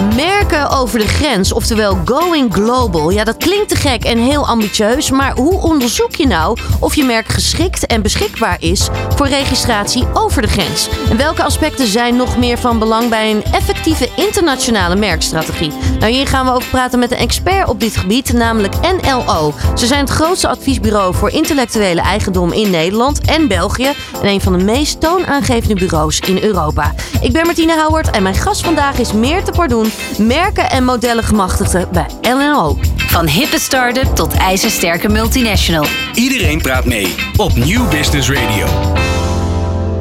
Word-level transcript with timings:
Merken 0.00 0.70
over 0.70 0.98
de 0.98 1.08
grens, 1.08 1.52
oftewel 1.52 1.98
going 2.04 2.54
global. 2.54 3.10
Ja, 3.10 3.24
dat 3.24 3.36
klinkt 3.36 3.68
te 3.68 3.76
gek 3.76 4.04
en 4.04 4.18
heel 4.18 4.46
ambitieus. 4.46 5.10
Maar 5.10 5.34
hoe 5.36 5.60
onderzoek 5.60 6.14
je 6.14 6.26
nou 6.26 6.58
of 6.80 6.94
je 6.94 7.04
merk 7.04 7.28
geschikt 7.28 7.86
en 7.86 8.02
beschikbaar 8.02 8.56
is 8.60 8.88
voor 9.16 9.26
registratie 9.26 10.04
over 10.14 10.42
de 10.42 10.48
grens? 10.48 10.88
En 11.10 11.16
welke 11.16 11.42
aspecten 11.42 11.86
zijn 11.86 12.16
nog 12.16 12.38
meer 12.38 12.58
van 12.58 12.78
belang 12.78 13.08
bij 13.08 13.30
een 13.30 13.44
effectieve 13.44 14.08
internationale 14.16 14.96
merkstrategie? 14.96 15.72
Nou, 15.98 16.12
hier 16.12 16.26
gaan 16.26 16.44
we 16.44 16.52
over 16.52 16.68
praten 16.68 16.98
met 16.98 17.10
een 17.10 17.16
expert 17.16 17.68
op 17.68 17.80
dit 17.80 17.96
gebied, 17.96 18.32
namelijk 18.32 18.74
NLO. 18.80 19.54
Ze 19.74 19.86
zijn 19.86 20.00
het 20.00 20.10
grootste 20.10 20.48
adviesbureau 20.48 21.14
voor 21.14 21.30
intellectuele 21.30 22.00
eigendom 22.00 22.52
in 22.52 22.70
Nederland 22.70 23.20
en 23.20 23.48
België. 23.48 23.92
En 24.22 24.28
een 24.28 24.40
van 24.40 24.58
de 24.58 24.64
meest 24.64 25.00
toonaangevende 25.00 25.74
bureaus 25.74 26.20
in 26.20 26.42
Europa. 26.42 26.94
Ik 27.20 27.32
ben 27.32 27.46
Martine 27.46 27.72
Houwert 27.72 28.10
en 28.10 28.22
mijn 28.22 28.34
gast 28.34 28.64
vandaag 28.64 28.98
is 28.98 29.12
Meerte 29.12 29.50
Pardoen, 29.50 29.89
merken 30.18 30.70
en 30.70 30.84
modellen 30.84 31.24
gemachtigde 31.24 31.88
bij 31.92 32.06
NLO. 32.22 32.78
Van 32.96 33.26
hippe 33.26 33.58
start-up 33.58 34.14
tot 34.14 34.34
ijzersterke 34.34 35.08
multinational. 35.08 35.86
Iedereen 36.14 36.60
praat 36.60 36.84
mee 36.84 37.14
op 37.36 37.56
Nieuw 37.56 37.88
Business 37.88 38.30
Radio. 38.30 38.66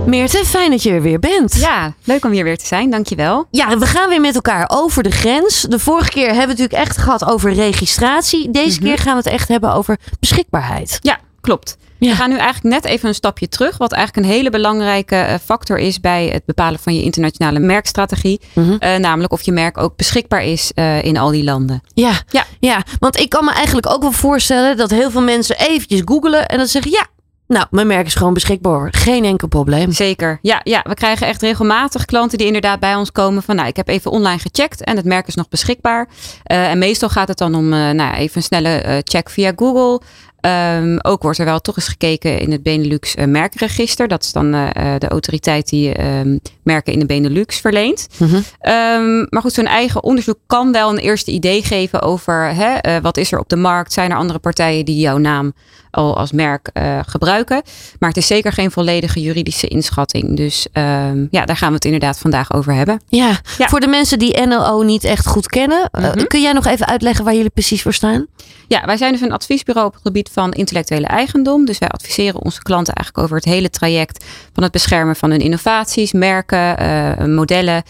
Meerte, 0.06 0.46
fijn 0.46 0.72
dat 0.72 0.84
je 0.84 0.92
er 0.92 1.02
weer 1.02 1.20
bent. 1.20 1.56
Ja, 1.60 1.94
leuk 2.04 2.26
om 2.26 2.32
hier 2.32 2.44
weer 2.44 2.58
te 2.58 2.66
zijn. 2.66 2.90
Dankjewel. 2.90 3.48
Ja, 3.52 3.78
we 3.78 3.86
gaan 3.86 4.10
weer 4.10 4.22
met 4.22 4.36
elkaar 4.36 4.70
over 4.74 5.04
de 5.04 5.12
grens. 5.12 5.62
De 5.62 5.80
vorige 5.80 6.10
keer 6.10 6.26
hebben 6.26 6.36
we 6.36 6.52
het 6.52 6.60
natuurlijk 6.60 6.88
echt 6.88 6.98
gehad 6.98 7.26
over 7.26 7.54
registratie. 7.54 8.52
Deze 8.52 8.80
keer 8.80 8.98
gaan 8.98 9.12
we 9.12 9.22
het 9.24 9.34
echt 9.34 9.48
hebben 9.48 9.74
over 9.74 9.98
beschikbaarheid. 10.20 11.00
Ja, 11.02 11.20
klopt. 11.50 11.78
Ja. 11.97 12.09
We 12.09 12.16
gaan 12.16 12.30
nu 12.30 12.38
eigenlijk 12.38 12.75
net 12.75 12.86
even 12.86 13.08
een 13.08 13.16
stapje 13.16 13.50
terug. 13.50 13.78
Wat 13.78 13.92
eigenlijk 13.92 14.28
een 14.28 14.33
hele 14.33 14.50
belangrijke 14.50 15.16
eh, 15.16 15.36
factor 15.44 15.78
is 15.78 16.00
bij 16.00 16.28
het 16.28 16.45
bepalen 16.45 16.80
van 16.80 16.95
je 16.95 17.02
internationale 17.02 17.59
merkstrategie. 17.59 18.39
Mhm. 18.53 18.75
Eh, 18.80 18.95
namelijk 18.95 19.33
of 19.33 19.41
je 19.41 19.52
merk 19.52 19.78
ook 19.78 19.95
beschikbaar 19.95 20.44
is 20.44 20.72
eh, 20.75 21.03
in 21.03 21.17
al 21.17 21.31
die 21.31 21.44
landen. 21.44 21.81
Ja, 21.94 22.22
Ja. 22.30 22.45
ja, 22.59 22.83
want 23.00 23.19
ik 23.19 23.30
kan 23.30 23.45
me 23.45 23.52
eigenlijk 23.52 23.88
ook 23.89 24.02
wel 24.02 24.11
voorstellen 24.11 24.78
dat 24.78 24.89
heel 24.89 25.11
veel 25.11 25.22
mensen 25.22 25.58
eventjes 25.58 26.02
googelen 26.06 26.47
en 26.47 26.58
dan 26.58 26.67
zeggen 26.67 26.91
ja, 26.91 27.08
nou, 27.47 27.66
mijn 27.69 27.88
merk 27.88 28.06
is 28.06 28.16
gewoon 28.16 28.34
beschikbaar. 28.34 28.88
Geen 28.91 29.25
enkel 29.25 29.47
probleem. 29.47 29.91
Zeker. 29.91 30.39
Ja, 30.41 30.61
ja, 30.63 30.81
we 30.88 30.94
krijgen 30.94 31.28
echt 31.28 31.41
regelmatig 31.41 32.06
klanten 32.06 32.38
die 32.38 32.47
inderdaad 32.47 32.80
bij 32.80 32.95
ons 32.95 33.11
komen 33.11 33.44
van 33.44 33.56
nou, 33.56 33.67
ik 33.67 33.75
heb 33.75 33.88
even 33.88 34.11
online 34.11 34.39
gecheckt 34.39 34.84
en 34.84 34.95
het 34.95 35.06
merk 35.06 35.28
is 35.28 35.36
nog 35.36 35.50
beschikbaar. 35.50 36.08
En 36.44 36.78
meestal 36.78 37.09
gaat 37.09 37.28
het 37.28 37.38
dan 37.38 37.56
om 37.56 37.69
nou, 37.69 38.13
even 38.13 38.38
een 38.38 38.44
snelle 38.44 39.02
check 39.03 39.30
via 39.30 39.53
Google. 39.56 40.02
Ehm, 40.42 40.98
ook 41.02 41.22
wordt 41.22 41.38
er 41.38 41.45
wel 41.45 41.59
toch 41.59 41.76
eens 41.76 41.88
gekeken 41.88 42.40
in 42.40 42.52
het 42.52 42.64
Benelux 42.64 43.16
eh, 43.16 43.26
merkregister. 43.26 44.08
Dat 44.08 44.23
is 44.23 44.32
dan 44.32 44.54
eh, 44.54 44.94
eh, 44.94 45.00
de 45.00 45.08
autoriteit 45.08 45.70
die 45.70 45.94
ehm, 45.94 46.38
merken 46.64 46.94
in 46.94 47.00
de 47.00 47.06
Benelux 47.06 47.59
verleent. 47.59 48.08
Mhm. 48.18 48.40
Ehm, 48.59 49.26
maar 49.30 49.42
goed, 49.42 49.54
zo'n 49.54 49.66
eigen 49.66 50.04
onderzoek 50.04 50.38
kan 50.48 50.72
wel 50.72 50.90
een 50.90 50.98
eerste 50.98 51.31
idee 51.31 51.64
geven 51.64 52.02
over 52.02 52.54
hè, 52.56 53.02
wat 53.02 53.18
is 53.18 53.31
er 53.31 53.40
op 53.40 53.50
de 53.50 53.56
markt. 53.56 53.94
Zijn 53.94 54.12
er 54.12 54.18
andere 54.18 54.40
partijen 54.40 54.86
die 54.86 55.00
jouw 55.00 55.18
naam 55.18 55.54
al 55.92 56.18
als 56.18 56.32
merk 56.32 56.70
eh, 56.73 57.00
gebruiken? 57.08 57.62
Maar 58.00 58.09
het 58.09 58.18
is 58.18 58.28
zeker 58.28 58.52
geen 58.52 58.72
volledige 58.72 59.22
juridische 59.22 59.68
inschatting. 59.68 60.38
Dus 60.38 60.68
ehm, 60.72 61.26
ja, 61.31 61.46
daar 61.46 61.58
gaan 61.58 61.70
we 61.70 61.76
het 61.76 61.86
inderdaad 61.86 62.20
vandaag 62.20 62.54
over 62.54 62.73
hebben. 62.73 63.02
Ja. 63.08 63.38
Ja. 63.58 63.68
voor 63.68 63.80
de 63.80 63.88
mensen 63.88 64.20
die 64.20 64.42
NLO 64.46 64.81
niet 64.81 65.04
echt 65.04 65.28
goed 65.28 65.48
kennen, 65.48 65.90
eh, 65.92 66.04
Mhm. 66.04 66.26
kun 66.28 66.42
jij 66.42 66.54
nog 66.54 66.66
even 66.66 66.88
uitleggen 66.88 67.26
waar 67.26 67.36
jullie 67.36 67.50
precies 67.50 67.81
voor 67.81 67.94
staan? 67.94 68.28
Ja, 68.68 68.86
wij 68.86 68.98
zijn 68.98 69.12
dus 69.12 69.22
een 69.22 69.31
adviesbureau 69.31 69.88
op 69.88 69.94
het 69.94 70.02
gebied 70.04 70.30
van 70.34 70.52
intellectuele 70.52 71.08
eigendom. 71.08 71.66
Dus 71.66 71.78
wij 71.78 71.90
adviseren 71.90 72.42
onze 72.42 72.62
klanten 72.62 72.94
eigenlijk 72.94 73.26
over 73.26 73.36
het 73.38 73.53
hele 73.53 73.69
traject 73.69 74.25
van 74.53 74.63
het 74.63 74.72
beschermen 74.72 75.16
van 75.16 75.30
hun 75.31 75.40
innovaties, 75.40 76.12
merken, 76.13 76.78
eh, 76.78 77.25
modellen, 77.25 77.84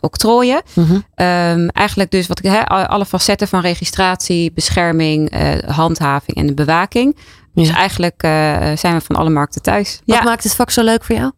octrooien. 0.00 0.62
Mhm. 0.74 0.98
Ehm, 1.14 1.66
eigenlijk 1.68 2.10
dus 2.10 2.26
wat 2.26 2.44
ik, 2.44 2.62
alle 2.68 3.06
facetten 3.06 3.48
van 3.48 3.60
registratie, 3.60 4.52
bescherming, 4.52 5.32
handhaving 5.66 6.36
en 6.36 6.46
de 6.46 6.54
Dus 7.54 7.68
Ja. 7.68 7.74
eigenlijk 7.74 8.22
eh, 8.22 8.30
zijn 8.76 8.94
we 8.94 9.00
van 9.00 9.16
alle 9.16 9.30
markten 9.30 9.62
thuis. 9.62 10.00
Wat 10.04 10.16
Ja, 10.16 10.22
maakt 10.22 10.42
het 10.44 10.54
vak 10.54 10.70
zo 10.70 10.82
leuk 10.82 11.04
voor 11.04 11.16
jou? 11.16 11.32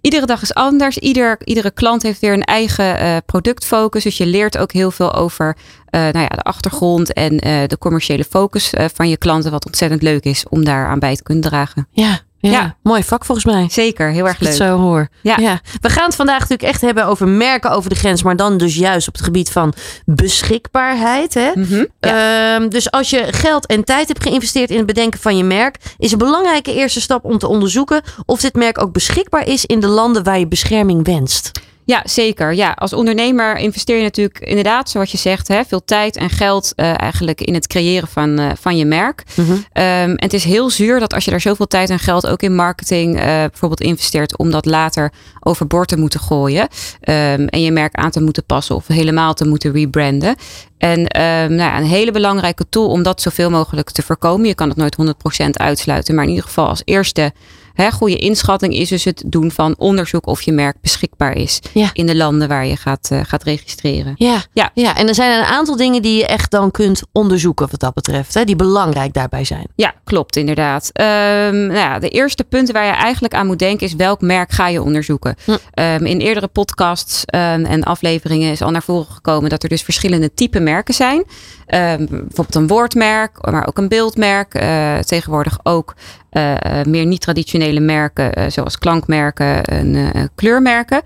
iedere 0.00 0.26
dag 0.26 0.42
is 0.42 0.54
anders. 0.54 0.98
Ieder, 0.98 1.36
iedere 1.44 1.70
klant 1.70 2.02
heeft 2.02 2.20
weer 2.20 2.32
een 2.32 2.44
eigen 2.44 2.98
eh, 2.98 3.16
productfocus. 3.26 4.02
Dus 4.02 4.16
je 4.16 4.26
leert 4.26 4.58
ook 4.58 4.72
heel 4.72 4.90
veel 4.90 5.14
over 5.14 5.56
eh, 5.86 6.00
nou 6.00 6.18
ja, 6.18 6.28
de 6.28 6.42
achtergrond 6.42 7.12
en 7.12 7.36
de 7.66 7.76
commerciële 7.78 8.24
focus 8.24 8.72
van 8.94 9.08
je 9.08 9.16
klanten. 9.16 9.50
Wat 9.50 9.66
ontzettend 9.66 10.02
leuk 10.02 10.24
is 10.24 10.44
om 10.48 10.64
daar 10.64 10.86
aan 10.88 10.98
bij 10.98 11.16
te 11.16 11.22
kunnen 11.22 11.42
dragen. 11.44 11.88
Ja, 11.90 12.20
ja. 12.42 12.50
Ja. 12.50 12.76
mooi 12.82 13.04
vak 13.04 13.24
volgens 13.24 13.46
mij. 13.46 13.66
Zeker, 13.70 14.10
heel 14.10 14.26
erg 14.26 14.38
leuk. 14.40 14.48
het 14.48 14.58
zo 14.58 14.78
hoor. 14.78 15.08
Ja. 15.22 15.60
We 15.80 15.88
gaan 15.88 16.04
het 16.04 16.14
vandaag 16.14 16.38
natuurlijk 16.38 16.68
echt 16.68 16.80
hebben 16.80 17.06
over 17.06 17.28
merken 17.28 17.70
over 17.70 17.90
de 17.90 17.96
grens, 17.96 18.22
maar 18.22 18.36
dan 18.36 18.56
dus 18.56 18.74
juist 18.74 19.08
op 19.08 19.14
het 19.14 19.22
gebied 19.22 19.50
van 19.50 19.72
beschikbaarheid. 20.04 21.34
Hè? 21.34 21.50
Mhm, 21.54 21.84
ja. 22.00 22.54
Ehm, 22.54 22.68
dus 22.68 22.90
als 22.90 23.10
je 23.10 23.26
geld 23.30 23.66
en 23.66 23.84
tijd 23.84 24.08
hebt 24.08 24.22
geïnvesteerd 24.22 24.70
in 24.70 24.76
het 24.76 24.86
bedenken 24.86 25.20
van 25.20 25.36
je 25.36 25.44
merk, 25.44 25.76
is 25.98 26.12
een 26.12 26.18
belangrijke 26.18 26.74
eerste 26.74 27.00
stap 27.00 27.24
om 27.24 27.38
te 27.38 27.48
onderzoeken 27.48 28.02
of 28.26 28.40
dit 28.40 28.54
merk 28.54 28.82
ook 28.82 28.92
beschikbaar 28.92 29.46
is 29.46 29.66
in 29.66 29.80
de 29.80 29.86
landen 29.86 30.24
waar 30.24 30.38
je 30.38 30.48
bescherming 30.48 31.04
wenst. 31.06 31.50
Ja, 31.84 32.02
zeker. 32.04 32.54
Ja, 32.54 32.70
als 32.70 32.92
ondernemer 32.92 33.56
investeer 33.56 33.96
je 33.96 34.02
natuurlijk 34.02 34.38
inderdaad, 34.38 34.90
zoals 34.90 35.10
je 35.12 35.18
zegt, 35.18 35.48
hè, 35.48 35.64
veel 35.64 35.84
tijd 35.84 36.16
en 36.16 36.30
geld 36.30 36.72
eh, 36.76 37.00
eigenlijk 37.00 37.40
in 37.40 37.54
het 37.54 37.66
creëren 37.66 38.08
van, 38.08 38.38
eh, 38.38 38.50
van 38.60 38.76
je 38.76 38.84
merk. 38.84 39.22
Mhm. 39.34 39.52
Ehm, 39.72 40.10
en 40.10 40.16
het 40.16 40.32
is 40.32 40.44
heel 40.44 40.70
zuur 40.70 41.00
dat 41.00 41.14
als 41.14 41.24
je 41.24 41.30
daar 41.30 41.40
zoveel 41.40 41.66
tijd 41.66 41.90
en 41.90 41.98
geld 41.98 42.26
ook 42.26 42.42
in 42.42 42.54
marketing 42.54 43.16
eh, 43.18 43.24
bijvoorbeeld 43.24 43.80
investeert, 43.80 44.36
om 44.36 44.50
dat 44.50 44.66
later 44.66 45.12
overboord 45.40 45.88
te 45.88 45.96
moeten 45.96 46.20
gooien. 46.20 46.68
ehm, 47.00 47.46
en 47.46 47.62
je 47.62 47.70
merk 47.70 47.94
aan 47.94 48.10
te 48.10 48.22
moeten 48.22 48.44
passen 48.44 48.74
of 48.74 48.86
helemaal 48.86 49.34
te 49.34 49.46
moeten 49.46 49.72
rebranden. 49.72 50.36
En 50.78 51.06
ehm, 51.06 51.54
nou 51.54 51.70
ja, 51.70 51.78
een 51.78 51.86
hele 51.86 52.10
belangrijke 52.10 52.68
tool 52.68 52.88
om 52.88 53.02
dat 53.02 53.20
zoveel 53.20 53.50
mogelijk 53.50 53.90
te 53.90 54.02
voorkomen. 54.02 54.46
Je 54.46 54.54
kan 54.54 54.68
het 54.68 54.76
nooit 54.76 54.96
100% 54.96 55.58
uitsluiten, 55.58 56.14
maar 56.14 56.24
in 56.24 56.30
ieder 56.30 56.44
geval 56.44 56.68
als 56.68 56.82
eerste 56.84 57.32
hè, 57.74 57.90
goede 57.90 58.16
inschatting 58.16 58.74
is 58.74 58.88
dus 58.88 59.04
het 59.04 59.22
doen 59.26 59.50
van 59.50 59.74
onderzoek 59.78 60.26
of 60.26 60.42
je 60.42 60.52
merk 60.52 60.76
beschikbaar 60.80 61.36
is 61.36 61.60
Ja. 61.72 61.90
in 61.92 62.06
de 62.06 62.16
landen 62.16 62.48
waar 62.48 62.66
je 62.66 62.76
gaat, 62.76 63.08
eh, 63.10 63.20
gaat 63.22 63.42
registreren. 63.42 64.14
Ja. 64.16 64.42
Ja. 64.52 64.70
ja, 64.74 64.96
en 64.96 65.08
er 65.08 65.14
zijn 65.14 65.38
een 65.38 65.44
aantal 65.44 65.76
dingen 65.76 66.02
die 66.02 66.16
je 66.16 66.26
echt 66.26 66.50
dan 66.50 66.70
kunt 66.70 67.02
onderzoeken 67.12 67.68
wat 67.70 67.80
dat 67.80 67.94
betreft, 67.94 68.34
hè, 68.34 68.44
die 68.44 68.56
belangrijk 68.56 69.12
daarbij 69.12 69.44
zijn. 69.44 69.66
Ja, 69.76 69.94
klopt 70.04 70.36
inderdaad. 70.36 70.90
Ehm, 70.92 71.66
nou 71.66 71.72
ja, 71.78 71.98
de 71.98 72.08
eerste 72.08 72.44
punten 72.44 72.74
waar 72.74 72.86
je 72.86 72.92
eigenlijk 72.92 73.34
aan 73.34 73.46
moet 73.46 73.58
denken 73.58 73.86
is 73.86 73.94
welk 73.94 74.20
merk 74.20 74.50
ga 74.52 74.68
je 74.68 74.82
onderzoeken. 74.82 75.36
Hm. 75.44 75.56
Ehm, 75.74 76.04
in 76.06 76.18
eerdere 76.20 76.48
podcasts 76.48 77.24
ehm, 77.24 77.64
en 77.64 77.82
afleveringen 77.84 78.50
is 78.50 78.62
al 78.62 78.70
naar 78.70 78.82
voren 78.82 79.06
gekomen 79.12 79.50
dat 79.50 79.62
er 79.62 79.68
dus 79.68 79.82
verschillende 79.82 80.34
type 80.34 80.60
merken 80.60 80.94
zijn. 80.94 81.24
Ehm, 81.72 82.06
bijvoorbeeld 82.06 82.54
een 82.54 82.66
woordmerk, 82.66 83.50
maar 83.50 83.66
ook 83.66 83.78
een 83.78 83.88
beeldmerk. 83.88 84.54
Eh, 84.54 84.98
tegenwoordig 84.98 85.58
ook 85.62 85.94
eh, 86.30 86.54
meer 86.84 87.06
niet-traditionele 87.06 87.80
merken, 87.80 88.32
eh, 88.32 88.50
zoals 88.50 88.78
klankmerken 88.78 89.64
en 89.64 90.30
kleurmerken. 90.34 91.02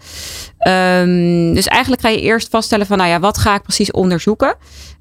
Ehm, 0.58 1.54
dus 1.54 1.66
eigenlijk 1.66 2.02
ga 2.02 2.08
je 2.08 2.20
eerst 2.20 2.48
vaststellen 2.48 2.86
van, 2.86 2.98
nou 2.98 3.10
ja, 3.10 3.20
wat 3.20 3.38
ga 3.38 3.54
ik 3.54 3.62
precies 3.62 3.90
onderzoeken? 3.90 4.54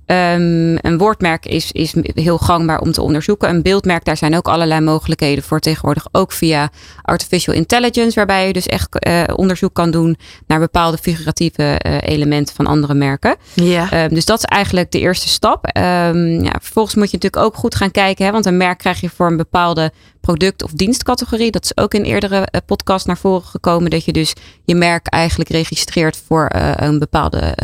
Ehm, 0.05 0.77
een 0.81 0.97
woordmerk 0.97 1.45
is, 1.45 1.71
is 1.71 1.95
heel 2.13 2.37
gangbaar 2.37 2.79
om 2.79 2.91
te 2.91 3.01
onderzoeken. 3.01 3.49
Een 3.49 3.61
beeldmerk, 3.61 4.05
daar 4.05 4.17
zijn 4.17 4.35
ook 4.35 4.47
allerlei 4.47 4.81
mogelijkheden 4.81 5.43
voor 5.43 5.59
tegenwoordig. 5.59 6.07
Ook 6.11 6.31
via 6.31 6.69
artificial 7.01 7.55
intelligence, 7.55 8.15
waarbij 8.15 8.47
je 8.47 8.53
dus 8.53 8.67
echt 8.67 8.99
eh, 8.99 9.23
onderzoek 9.35 9.73
kan 9.73 9.91
doen 9.91 10.17
naar 10.47 10.59
bepaalde 10.59 10.97
figuratieve 10.97 11.63
eh, 11.63 11.97
elementen 12.01 12.55
van 12.55 12.67
andere 12.67 12.93
merken. 12.93 13.35
Ja. 13.53 13.91
Ehm, 13.91 14.13
dus 14.13 14.25
dat 14.25 14.37
is 14.37 14.45
eigenlijk 14.45 14.91
de 14.91 14.99
eerste 14.99 15.27
stap. 15.27 15.65
Ehm, 15.65 16.43
ja, 16.43 16.55
vervolgens 16.61 16.95
moet 16.95 17.11
je 17.11 17.17
natuurlijk 17.17 17.43
ook 17.43 17.55
goed 17.55 17.75
gaan 17.75 17.91
kijken, 17.91 18.25
hè, 18.25 18.31
want 18.31 18.45
een 18.45 18.57
merk 18.57 18.77
krijg 18.77 19.01
je 19.01 19.09
voor 19.09 19.27
een 19.27 19.37
bepaalde 19.37 19.91
product- 20.21 20.63
of 20.63 20.71
dienstcategorie. 20.71 21.51
Dat 21.51 21.63
is 21.63 21.77
ook 21.77 21.93
in 21.93 22.03
eerdere 22.03 22.37
eh, 22.45 22.61
podcast 22.65 23.07
naar 23.07 23.17
voren 23.17 23.47
gekomen, 23.47 23.89
dat 23.89 24.05
je 24.05 24.11
dus 24.11 24.33
je 24.63 24.75
merk 24.75 25.07
eigenlijk 25.07 25.49
registreert 25.49 26.23
voor 26.27 26.49
een 26.75 26.99
bepaalde 26.99 27.55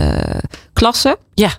klasse. 0.74 1.18
Ja. 1.34 1.52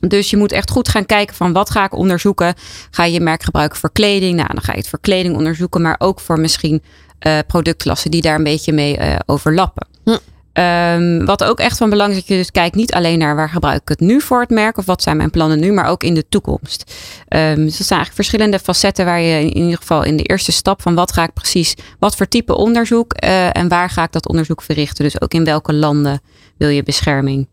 Dus 0.00 0.30
je 0.30 0.36
moet 0.36 0.52
echt 0.52 0.70
goed 0.70 0.88
gaan 0.88 1.06
kijken 1.06 1.36
van 1.36 1.52
wat 1.52 1.70
ga 1.70 1.84
ik 1.84 1.94
onderzoeken. 1.94 2.54
Ga 2.90 3.04
je 3.04 3.12
je 3.12 3.20
merk 3.20 3.42
gebruiken 3.42 3.78
voor 3.78 3.92
kleding? 3.92 4.36
Nou, 4.36 4.48
dan 4.52 4.62
ga 4.62 4.72
je 4.72 4.78
het 4.78 4.88
voor 4.88 5.00
kleding 5.00 5.36
onderzoeken, 5.36 5.82
maar 5.82 5.96
ook 5.98 6.20
voor 6.20 6.40
misschien 6.40 6.82
eh, 7.18 7.38
productklassen 7.46 8.10
die 8.10 8.22
daar 8.22 8.34
een 8.34 8.44
beetje 8.44 8.72
mee 8.72 8.96
eh, 8.96 9.16
overlappen. 9.26 9.86
Hm. 10.04 10.16
Ehm, 10.52 11.24
wat 11.24 11.44
ook 11.44 11.58
echt 11.58 11.76
van 11.76 11.90
belang 11.90 12.10
is 12.10 12.16
dat 12.16 12.26
je 12.26 12.36
dus 12.36 12.50
kijkt 12.50 12.74
niet 12.74 12.92
alleen 12.92 13.18
naar 13.18 13.36
waar 13.36 13.48
gebruik 13.48 13.80
ik 13.80 13.88
het 13.88 14.00
nu 14.00 14.20
voor 14.20 14.40
het 14.40 14.50
merk 14.50 14.76
of 14.76 14.84
wat 14.84 15.02
zijn 15.02 15.16
mijn 15.16 15.30
plannen 15.30 15.58
nu, 15.58 15.72
maar 15.72 15.86
ook 15.86 16.02
in 16.02 16.14
de 16.14 16.28
toekomst. 16.28 16.94
Ehm, 17.28 17.54
dus 17.54 17.76
dat 17.78 17.86
zijn 17.86 18.00
eigenlijk 18.00 18.14
verschillende 18.14 18.58
facetten 18.58 19.04
waar 19.04 19.20
je 19.20 19.40
in 19.40 19.56
ieder 19.56 19.76
geval 19.76 20.02
in 20.02 20.16
de 20.16 20.22
eerste 20.22 20.52
stap 20.52 20.82
van 20.82 20.94
wat 20.94 21.12
ga 21.12 21.22
ik 21.22 21.32
precies, 21.32 21.74
wat 21.98 22.16
voor 22.16 22.28
type 22.28 22.54
onderzoek 22.54 23.12
eh, 23.12 23.56
en 23.56 23.68
waar 23.68 23.90
ga 23.90 24.02
ik 24.02 24.12
dat 24.12 24.28
onderzoek 24.28 24.62
verrichten. 24.62 25.04
Dus 25.04 25.20
ook 25.20 25.32
in 25.32 25.44
welke 25.44 25.72
landen 25.72 26.20
wil 26.56 26.68
je 26.68 26.82
bescherming. 26.82 27.48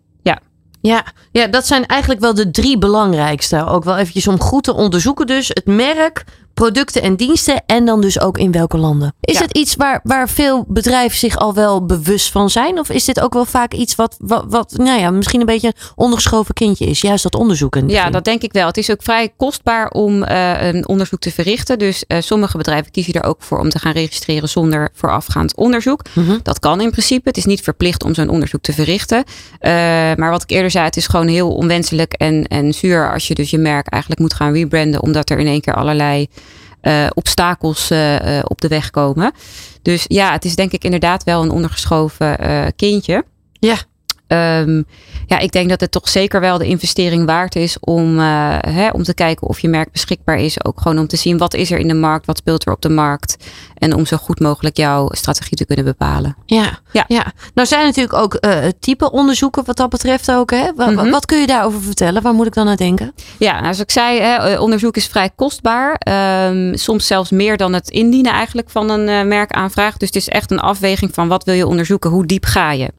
Ja. 0.82 1.06
Ja, 1.32 1.48
dat 1.48 1.68
zijn 1.68 1.86
eigenlijk 1.86 2.22
wel 2.22 2.34
de 2.34 2.52
drie 2.52 2.78
belangrijkste. 2.78 3.66
Ook 3.66 3.84
wel 3.84 3.98
eventjes 3.98 4.28
om 4.28 4.40
goed 4.40 4.64
te 4.64 4.74
onderzoeken 4.74 5.28
dus. 5.28 5.48
Het 5.48 5.66
merk, 5.66 6.24
producten 6.58 7.02
en 7.02 7.16
diensten 7.16 7.64
en 7.66 7.86
dan 7.86 8.02
dus 8.02 8.20
ook 8.20 8.38
in 8.38 8.52
welke 8.52 8.78
landen. 8.78 9.14
Is 9.22 9.34
Ja. 9.34 9.42
het 9.42 9.58
iets 9.58 9.76
waar, 9.76 10.00
waar 10.04 10.30
veel 10.30 10.66
bedrijven 10.68 11.18
zich 11.18 11.38
al 11.38 11.54
wel 11.54 11.86
bewust 11.86 12.32
van 12.32 12.50
zijn? 12.50 12.80
Of 12.80 12.90
is 12.90 13.06
dit 13.06 13.20
ook 13.20 13.34
wel 13.34 13.46
vaak 13.46 13.74
iets 13.74 13.96
wat, 13.96 14.16
wat, 14.20 14.46
wat 14.50 14.74
nou 14.78 15.00
ja, 15.00 15.12
misschien 15.12 15.40
een 15.40 15.46
beetje 15.46 15.68
een 15.68 15.74
ondergeschoven 15.96 16.54
kindje 16.54 16.86
is? 16.86 17.02
Juist 17.02 17.24
dat 17.24 17.36
onderzoek 17.36 17.76
in 17.76 17.84
het 17.84 17.92
Ja, 17.92 18.10
dat 18.10 18.24
denk 18.24 18.42
ik 18.42 18.54
wel. 18.54 18.68
Het 18.68 18.78
is 18.78 18.92
ook 18.92 19.04
vrij 19.04 19.34
kostbaar 19.38 19.90
om 19.90 20.24
eh, 20.24 20.68
een 20.68 20.88
onderzoek 20.88 21.20
te 21.20 21.32
verrichten. 21.32 21.80
Dus 21.80 22.06
eh, 22.08 22.18
sommige 22.22 22.58
bedrijven 22.58 22.92
kiezen 22.92 23.14
er 23.14 23.24
ook 23.24 23.42
voor 23.44 23.60
om 23.60 23.70
te 23.70 23.80
gaan 23.80 23.92
registreren 23.94 24.50
zonder 24.50 24.90
voorafgaand 24.94 25.56
onderzoek. 25.56 26.02
Mhm. 26.14 26.38
Dat 26.44 26.60
kan 26.60 26.82
in 26.82 26.92
principe. 26.92 27.28
Het 27.28 27.38
is 27.38 27.46
niet 27.46 27.62
verplicht 27.62 28.04
om 28.04 28.14
zo'n 28.14 28.30
onderzoek 28.30 28.62
te 28.62 28.74
verrichten. 28.74 29.24
Eh, 29.60 29.72
maar 30.16 30.30
wat 30.30 30.44
ik 30.44 30.50
eerder 30.52 30.72
zei, 30.72 30.86
het 30.86 30.98
is 30.98 31.08
gewoon 31.08 31.28
heel 31.28 31.56
onwenselijk 31.56 32.14
en, 32.14 32.48
en 32.48 32.74
zuur 32.74 33.14
als 33.14 33.28
je 33.28 33.36
dus 33.36 33.50
je 33.50 33.58
merk 33.58 33.88
eigenlijk 33.88 34.22
moet 34.22 34.34
gaan 34.34 34.54
rebranden. 34.54 35.02
Omdat 35.02 35.30
er 35.30 35.40
in 35.40 35.48
één 35.48 35.62
keer 35.62 35.74
allerlei 35.74 36.28
eh, 36.82 37.08
obstakels 37.14 37.90
eh, 37.90 38.38
eh, 38.38 38.44
op 38.48 38.62
de 38.62 38.68
weg 38.68 38.90
komen. 38.90 39.32
Dus 39.82 40.06
ja, 40.08 40.32
het 40.32 40.46
is 40.46 40.56
denk 40.56 40.72
ik 40.72 40.84
inderdaad 40.84 41.24
wel 41.24 41.44
een 41.44 41.50
ondergeschoven 41.50 42.38
kindje. 42.76 43.24
Ja. 43.54 43.78
Ehm, 44.28 44.84
ja, 45.28 45.40
ik 45.40 45.52
denk 45.52 45.70
dat 45.70 45.82
het 45.82 45.92
toch 45.92 46.10
zeker 46.10 46.40
wel 46.40 46.58
de 46.58 46.66
investering 46.66 47.26
waard 47.26 47.56
is 47.56 47.80
om, 47.80 48.20
eh, 48.20 48.58
hè, 48.60 48.90
om 48.90 49.04
te 49.04 49.14
kijken 49.14 49.48
of 49.48 49.60
je 49.60 49.68
merk 49.68 49.92
beschikbaar 49.92 50.40
is. 50.40 50.66
Ook 50.66 50.82
gewoon 50.82 51.00
om 51.00 51.08
te 51.08 51.16
zien 51.16 51.38
wat 51.38 51.54
is 51.54 51.72
er 51.72 51.80
in 51.80 51.88
de 51.88 51.94
markt, 51.94 52.26
wat 52.26 52.38
speelt 52.38 52.66
er 52.66 52.74
op 52.74 52.82
de 52.82 52.90
markt. 52.90 53.38
En 53.78 53.94
om 53.94 54.06
zo 54.06 54.18
goed 54.18 54.40
mogelijk 54.40 54.78
jouw 54.78 55.10
strategie 55.12 55.58
te 55.58 55.66
kunnen 55.66 55.86
bepalen. 55.86 56.36
Ja, 56.46 56.80
ja. 56.92 57.04
Ja. 57.08 57.34
nou 57.54 57.68
zijn 57.68 57.86
natuurlijk 57.86 58.14
ook 58.14 58.34
eh, 58.34 58.66
type 58.80 59.12
onderzoeken 59.12 59.66
wat 59.66 59.78
dat 59.78 59.90
betreft 59.90 60.32
ook. 60.32 60.52
Hè? 60.52 60.72
Mhm. 60.76 61.10
Wat 61.10 61.26
kun 61.26 61.40
je 61.40 61.48
daarover 61.48 61.82
vertellen? 61.82 62.22
Waar 62.22 62.34
moet 62.34 62.48
ik 62.48 62.54
dan 62.54 62.68
aan 62.68 62.76
denken? 62.76 63.14
Ja, 63.38 63.52
nou, 63.52 63.62
zoals 63.62 63.80
ik 63.80 63.92
zei, 63.92 64.20
hè, 64.20 64.36
eh, 64.36 64.62
onderzoek 64.62 64.96
is 64.96 65.08
vrij 65.08 65.30
kostbaar. 65.36 65.96
Ehm, 66.00 66.76
soms 66.76 67.08
zelfs 67.08 67.30
meer 67.30 67.58
dan 67.58 67.74
het 67.74 67.90
indienen 67.90 68.32
eigenlijk 68.32 68.70
van 68.70 68.90
een 68.90 69.28
merkaanvraag. 69.28 69.98
Dus 69.98 70.08
het 70.08 70.18
is 70.18 70.30
echt 70.30 70.52
een 70.52 70.60
afweging 70.60 71.14
van 71.14 71.28
wat 71.28 71.44
wil 71.44 71.56
je 71.56 71.68
onderzoeken, 71.68 72.10
hoe 72.10 72.26
diep 72.26 72.46
ga 72.46 72.72
je. 72.72 72.92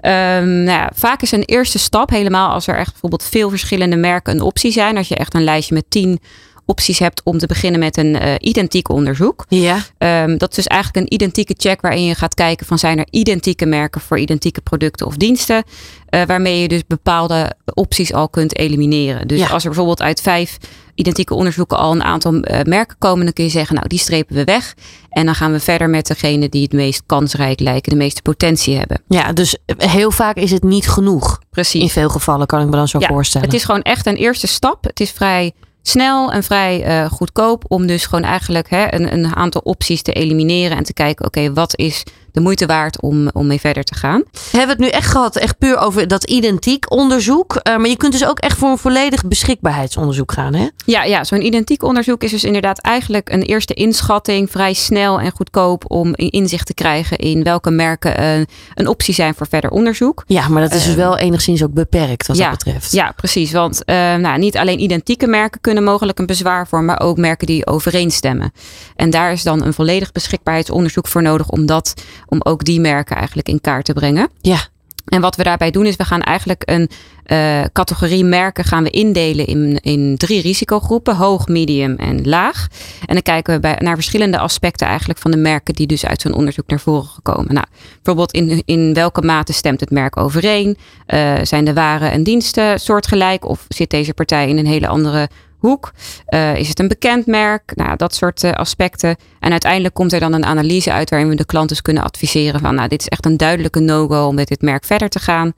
Ehm, 0.00 0.62
nou 0.62 0.78
ja, 0.78 0.90
vaak 0.94 1.22
is 1.22 1.32
een 1.32 1.42
eerste 1.44 1.78
stap, 1.78 2.10
helemaal 2.10 2.50
als 2.52 2.66
er 2.66 2.76
echt 2.76 2.90
bijvoorbeeld 2.90 3.24
veel 3.24 3.50
verschillende 3.50 3.96
merken 3.96 4.34
een 4.34 4.40
optie 4.42 4.72
zijn. 4.72 4.96
Als 4.96 5.08
je 5.08 5.14
echt 5.16 5.34
een 5.34 5.44
lijstje 5.44 5.74
met 5.74 5.84
tien 5.88 6.20
opties 6.66 6.98
hebt 6.98 7.20
om 7.24 7.38
te 7.38 7.46
beginnen 7.46 7.80
met 7.80 7.96
een 7.96 8.16
eh, 8.18 8.34
identiek 8.40 8.88
onderzoek. 8.88 9.44
Ja. 9.48 9.78
Ehm, 9.98 10.36
dat 10.36 10.50
is 10.50 10.56
dus 10.56 10.66
eigenlijk 10.66 11.04
een 11.06 11.14
identieke 11.14 11.54
check 11.56 11.80
waarin 11.80 12.04
je 12.04 12.14
gaat 12.14 12.34
kijken 12.34 12.66
van 12.66 12.78
zijn 12.78 12.98
er 12.98 13.06
identieke 13.10 13.66
merken 13.66 14.00
voor 14.00 14.18
identieke 14.18 14.60
producten 14.60 15.06
of 15.06 15.16
diensten. 15.16 15.62
eh, 16.08 16.22
waarmee 16.26 16.60
je 16.60 16.68
dus 16.68 16.82
bepaalde 16.86 17.52
opties 17.74 18.12
al 18.12 18.28
kunt 18.28 18.56
elimineren. 18.58 19.28
Dus 19.28 19.38
Ja. 19.38 19.46
als 19.48 19.62
er 19.62 19.68
bijvoorbeeld 19.68 20.02
uit 20.02 20.20
vijf 20.20 20.56
identieke 20.98 21.34
onderzoeken 21.34 21.78
al 21.78 21.92
een 21.92 22.02
aantal 22.02 22.40
eh, 22.40 22.64
merken 22.64 22.96
komen, 22.98 23.24
dan 23.24 23.32
kun 23.32 23.44
je 23.44 23.50
zeggen, 23.50 23.74
nou 23.74 23.88
die 23.88 23.98
strepen 23.98 24.36
we 24.36 24.44
weg. 24.44 24.74
En 25.08 25.26
dan 25.26 25.34
gaan 25.34 25.52
we 25.52 25.60
verder 25.60 25.90
met 25.90 26.06
degene 26.06 26.48
die 26.48 26.62
het 26.62 26.72
meest 26.72 27.02
kansrijk 27.06 27.60
lijken, 27.60 27.90
de 27.92 27.98
meeste 27.98 28.22
potentie 28.22 28.76
hebben. 28.76 29.02
ja, 29.08 29.32
dus 29.32 29.56
heel 29.76 30.10
vaak 30.10 30.36
is 30.36 30.50
het 30.50 30.62
niet 30.62 30.88
genoeg. 30.88 31.38
In 31.40 31.46
Precies. 31.50 31.92
veel 31.92 32.08
gevallen 32.08 32.46
kan 32.46 32.60
ik 32.60 32.66
me 32.66 32.76
dan 32.76 32.88
zo 32.88 32.98
Ja, 32.98 33.08
voorstellen. 33.08 33.46
Het 33.46 33.56
is 33.56 33.64
gewoon 33.64 33.82
echt 33.82 34.06
een 34.06 34.16
eerste 34.16 34.46
stap. 34.46 34.84
Het 34.84 35.00
is 35.00 35.10
vrij 35.10 35.52
snel 35.82 36.32
en 36.32 36.42
vrij 36.42 36.82
eh, 36.82 37.10
goedkoop 37.10 37.64
om 37.68 37.86
dus 37.86 38.06
gewoon 38.06 38.24
eigenlijk 38.24 38.70
hè, 38.70 38.94
een, 38.94 39.12
een 39.12 39.36
aantal 39.36 39.60
opties 39.64 40.02
te 40.02 40.12
elimineren 40.12 40.76
en 40.76 40.84
te 40.84 40.92
kijken, 40.92 41.26
oké, 41.26 41.52
wat 41.52 41.78
is 41.78 42.04
de 42.38 42.44
moeite 42.44 42.66
waard 42.66 43.00
om, 43.00 43.28
om 43.32 43.46
mee 43.46 43.60
verder 43.60 43.84
te 43.84 43.94
gaan. 43.94 44.22
We 44.32 44.58
hebben 44.58 44.76
het 44.76 44.78
nu 44.84 44.88
echt 44.88 45.10
gehad, 45.10 45.36
echt 45.36 45.58
puur 45.58 45.76
over 45.78 46.08
dat 46.08 46.24
identiek 46.24 46.90
onderzoek. 46.90 47.54
Eh, 47.56 47.76
maar 47.76 47.88
je 47.88 47.96
kunt 47.96 48.12
dus 48.12 48.26
ook 48.26 48.38
echt 48.38 48.58
voor 48.58 48.68
een 48.70 48.78
volledig 48.78 49.24
beschikbaarheidsonderzoek 49.26 50.32
gaan, 50.32 50.54
hè? 50.54 50.68
Ja, 50.84 51.04
ja 51.04 51.24
zo'n 51.24 51.44
identiek 51.46 51.82
onderzoek 51.82 52.22
is 52.22 52.30
dus 52.30 52.44
inderdaad 52.44 52.78
eigenlijk 52.80 53.30
een 53.32 53.42
eerste 53.42 53.74
inschatting, 53.74 54.50
vrij 54.50 54.72
snel 54.72 55.20
en 55.20 55.30
goedkoop 55.30 55.90
om 55.90 56.14
in- 56.14 56.30
inzicht 56.30 56.66
te 56.66 56.74
krijgen 56.74 57.16
in 57.18 57.42
welke 57.42 57.70
merken 57.70 58.16
eh, 58.16 58.38
een 58.74 58.88
optie 58.88 59.14
zijn 59.14 59.34
voor 59.34 59.46
verder 59.48 59.70
onderzoek. 59.70 60.24
Ja, 60.26 60.48
maar 60.48 60.62
dat 60.62 60.70
is 60.74 60.76
dus 60.84 60.86
Ehm, 60.88 60.96
wel 60.96 61.18
enigszins 61.18 61.62
ook 61.62 61.72
beperkt 61.72 62.26
wat 62.26 62.36
ja, 62.36 62.50
dat 62.50 62.58
betreft. 62.64 62.92
Ja, 62.92 63.12
precies. 63.16 63.52
Want 63.52 63.84
eh, 63.84 63.94
nou, 64.14 64.38
niet 64.38 64.56
alleen 64.56 64.80
identieke 64.82 65.26
merken 65.26 65.60
kunnen 65.60 65.84
mogelijk 65.84 66.18
een 66.18 66.26
bezwaar 66.26 66.68
voor, 66.68 66.82
maar 66.82 67.00
ook 67.00 67.16
merken 67.16 67.46
die 67.46 67.66
overeenstemmen. 67.66 68.52
En 68.96 69.10
daar 69.10 69.32
is 69.32 69.42
dan 69.42 69.62
een 69.64 69.74
volledig 69.74 70.12
beschikbaarheidsonderzoek 70.12 71.06
voor 71.08 71.22
nodig 71.22 71.48
om 71.48 71.66
dat, 71.66 71.94
om 72.28 72.40
ook 72.42 72.64
die 72.64 72.80
merken 72.80 73.16
eigenlijk 73.16 73.48
in 73.48 73.60
kaart 73.60 73.84
te 73.84 73.92
brengen. 73.92 74.28
Ja. 74.40 74.58
En 75.04 75.20
wat 75.20 75.36
we 75.36 75.42
daarbij 75.42 75.70
doen 75.70 75.86
is, 75.86 75.96
we 75.96 76.04
gaan 76.04 76.22
eigenlijk 76.22 76.62
een 76.64 76.90
eh, 77.24 77.64
categorie 77.72 78.24
merken 78.24 78.64
gaan 78.64 78.82
we 78.82 78.90
indelen 78.90 79.46
in, 79.46 79.78
in 79.80 80.16
drie 80.16 80.42
risicogroepen, 80.42 81.16
hoog, 81.16 81.46
medium 81.46 81.96
en 81.96 82.28
laag. 82.28 82.66
En 83.06 83.14
dan 83.14 83.22
kijken 83.22 83.54
we 83.54 83.60
bij, 83.60 83.76
naar 83.78 83.94
verschillende 83.94 84.38
aspecten 84.38 84.86
eigenlijk 84.86 85.18
van 85.18 85.30
de 85.30 85.36
merken 85.36 85.74
die 85.74 85.86
dus 85.86 86.06
uit 86.06 86.20
zo'n 86.20 86.34
onderzoek 86.34 86.68
naar 86.68 86.80
voren 86.80 87.08
gekomen. 87.08 87.54
Nou, 87.54 87.66
bijvoorbeeld 87.94 88.32
in, 88.32 88.62
in 88.64 88.94
welke 88.94 89.22
mate 89.22 89.52
stemt 89.52 89.80
het 89.80 89.90
merk 89.90 90.16
overeen? 90.16 90.76
Eh, 91.06 91.34
zijn 91.42 91.64
de 91.64 91.72
waren 91.72 92.10
en 92.10 92.22
diensten 92.22 92.80
soortgelijk 92.80 93.44
of 93.44 93.64
zit 93.68 93.90
deze 93.90 94.14
partij 94.14 94.48
in 94.48 94.58
een 94.58 94.66
hele 94.66 94.88
andere 94.88 95.28
hoek? 95.58 95.92
Eh, 96.26 96.56
is 96.56 96.68
het 96.68 96.78
een 96.78 96.88
bekend 96.88 97.26
merk? 97.26 97.72
Nou, 97.74 97.96
dat 97.96 98.14
soort 98.14 98.44
eh, 98.44 98.52
aspecten. 98.52 99.16
En 99.40 99.50
uiteindelijk 99.50 99.94
komt 99.94 100.12
er 100.12 100.20
dan 100.20 100.32
een 100.32 100.44
analyse 100.44 100.92
uit 100.92 101.10
waarin 101.10 101.28
we 101.28 101.34
de 101.34 101.44
klant 101.44 101.68
dus 101.68 101.82
kunnen 101.82 102.02
adviseren 102.02 102.60
van, 102.60 102.74
nou, 102.74 102.88
dit 102.88 103.00
is 103.00 103.08
echt 103.08 103.26
een 103.26 103.36
duidelijke 103.36 103.80
no-go 103.80 104.26
om 104.26 104.34
met 104.34 104.48
dit 104.48 104.62
merk 104.62 104.84
verder 104.84 105.08
te 105.08 105.18
gaan. 105.18 105.52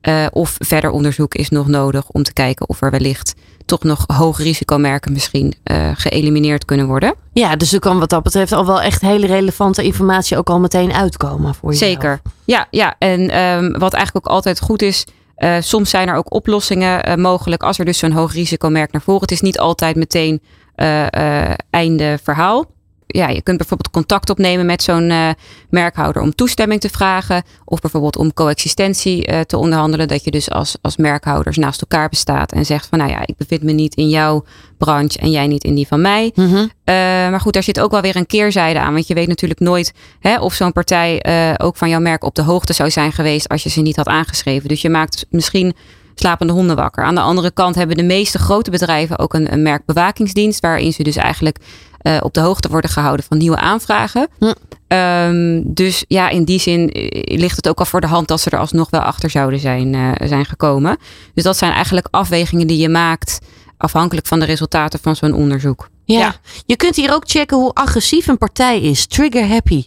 Eh, 0.00 0.26
of 0.30 0.56
verder 0.58 0.90
onderzoek 0.90 1.34
is 1.34 1.48
nog 1.48 1.66
nodig 1.66 2.08
om 2.08 2.22
te 2.22 2.32
kijken 2.32 2.68
of 2.68 2.82
er 2.82 2.90
wellicht 2.90 3.34
toch 3.64 3.82
nog 3.82 4.04
hoog 4.06 4.38
risicomerken 4.38 5.12
misschien 5.12 5.54
geëlimineerd 5.94 6.64
kunnen 6.64 6.86
worden. 6.86 7.14
Ja, 7.32 7.56
dus 7.56 7.72
er 7.72 7.78
kan 7.78 7.98
wat 7.98 8.10
dat 8.10 8.22
betreft 8.22 8.52
al 8.52 8.66
wel 8.66 8.80
echt 8.80 9.00
hele 9.00 9.26
relevante 9.26 9.82
informatie 9.82 10.36
ook 10.36 10.48
al 10.48 10.60
meteen 10.60 10.92
uitkomen 10.92 11.54
voor 11.54 11.70
je. 11.70 11.76
Zeker. 11.76 12.20
Ja, 12.44 12.66
ja. 12.70 12.94
en 12.98 13.30
ehm, 13.30 13.78
wat 13.78 13.92
eigenlijk 13.92 14.26
ook 14.26 14.32
altijd 14.32 14.60
goed 14.60 14.82
is. 14.82 15.06
Eh, 15.36 15.56
soms 15.60 15.90
zijn 15.90 16.08
er 16.08 16.14
ook 16.14 16.34
oplossingen 16.34 17.02
eh, 17.02 17.14
mogelijk 17.14 17.62
als 17.62 17.78
er 17.78 17.84
dus 17.84 17.98
zo'n 17.98 18.12
hoog 18.12 18.32
risicomerk 18.32 18.92
naar 18.92 19.02
voren. 19.02 19.20
Het 19.20 19.30
is 19.30 19.40
niet 19.40 19.58
altijd 19.58 19.96
meteen 19.96 20.42
eh, 20.74 21.52
einde 21.70 22.18
verhaal. 22.22 22.74
Ja, 23.06 23.28
je 23.28 23.42
kunt 23.42 23.56
bijvoorbeeld 23.56 23.90
contact 23.90 24.30
opnemen 24.30 24.66
met 24.66 24.82
zo'n 24.82 25.10
eh, 25.10 25.28
merkhouder 25.70 26.22
om 26.22 26.34
toestemming 26.34 26.80
te 26.80 26.88
vragen. 26.88 27.42
Of 27.64 27.80
bijvoorbeeld 27.80 28.16
om 28.16 28.32
coexistentie 28.32 29.26
eh, 29.26 29.40
te 29.40 29.56
onderhandelen. 29.56 30.08
Dat 30.08 30.24
je 30.24 30.30
dus 30.30 30.50
als, 30.50 30.76
als 30.80 30.96
merkhouders 30.96 31.56
naast 31.56 31.80
elkaar 31.80 32.08
bestaat 32.08 32.52
en 32.52 32.66
zegt 32.66 32.86
van 32.86 32.98
nou 32.98 33.10
ja, 33.10 33.26
ik 33.26 33.36
bevind 33.36 33.62
me 33.62 33.72
niet 33.72 33.94
in 33.94 34.08
jouw 34.08 34.44
branche 34.78 35.18
en 35.18 35.30
jij 35.30 35.46
niet 35.46 35.64
in 35.64 35.74
die 35.74 35.86
van 35.86 36.00
mij. 36.00 36.32
Mhm. 36.34 36.56
Uh, 36.56 36.66
maar 36.84 37.40
goed, 37.40 37.52
daar 37.52 37.62
zit 37.62 37.80
ook 37.80 37.90
wel 37.90 38.00
weer 38.00 38.16
een 38.16 38.26
keerzijde 38.26 38.80
aan. 38.80 38.92
Want 38.92 39.06
je 39.06 39.14
weet 39.14 39.28
natuurlijk 39.28 39.60
nooit 39.60 39.92
hè, 40.20 40.38
of 40.38 40.54
zo'n 40.54 40.72
partij 40.72 41.24
ook 41.58 41.76
van 41.76 41.88
jouw 41.88 42.00
merk 42.00 42.24
op 42.24 42.34
de 42.34 42.42
hoogte 42.42 42.72
zou 42.72 42.90
zijn 42.90 43.12
geweest 43.12 43.48
als 43.48 43.62
je 43.62 43.68
ze 43.68 43.80
niet 43.80 43.96
had 43.96 44.06
aangeschreven. 44.06 44.68
Dus 44.68 44.82
je 44.82 44.90
maakt 44.90 45.26
misschien 45.30 45.74
slapende 46.20 46.52
honden 46.52 46.76
wakker. 46.76 47.04
Aan 47.04 47.14
de 47.14 47.20
andere 47.20 47.50
kant 47.50 47.74
hebben 47.74 47.96
de 47.96 48.02
meeste 48.02 48.38
grote 48.38 48.70
bedrijven 48.70 49.18
ook 49.18 49.34
een, 49.34 49.52
een 49.52 49.62
merkbewakingsdienst. 49.62 50.60
Waarin 50.60 50.92
ze 50.92 51.02
dus 51.02 51.16
eigenlijk 51.16 51.58
uh, 52.02 52.16
op 52.20 52.34
de 52.34 52.40
hoogte 52.40 52.68
worden 52.68 52.90
gehouden 52.90 53.26
van 53.28 53.38
nieuwe 53.38 53.56
aanvragen. 53.56 54.28
Hm. 54.38 54.52
Um, 54.88 55.74
dus 55.74 56.04
ja, 56.08 56.28
in 56.28 56.44
die 56.44 56.60
zin 56.60 56.90
eh, 56.90 57.38
ligt 57.38 57.56
het 57.56 57.68
ook 57.68 57.78
al 57.78 57.84
voor 57.84 58.00
de 58.00 58.06
hand 58.06 58.28
dat 58.28 58.40
ze 58.40 58.50
er 58.50 58.58
alsnog 58.58 58.90
wel 58.90 59.00
achter 59.00 59.30
zouden 59.30 59.58
zijn, 59.58 59.92
uh, 59.92 60.12
zijn 60.24 60.44
gekomen. 60.44 60.96
Dus 61.34 61.44
dat 61.44 61.56
zijn 61.56 61.72
eigenlijk 61.72 62.08
afwegingen 62.10 62.66
die 62.66 62.78
je 62.78 62.88
maakt 62.88 63.38
afhankelijk 63.76 64.26
van 64.26 64.38
de 64.38 64.44
resultaten 64.44 64.98
van 65.02 65.16
zo'n 65.16 65.34
onderzoek. 65.34 65.88
Ja. 66.04 66.18
ja. 66.18 66.34
je 66.66 66.76
kunt 66.76 66.96
hier 66.96 67.14
ook 67.14 67.22
checken 67.26 67.56
hoe 67.56 67.74
agressief 67.74 68.26
een 68.26 68.38
partij 68.38 68.80
is. 68.80 69.06
Trigger 69.06 69.48
happy. 69.48 69.84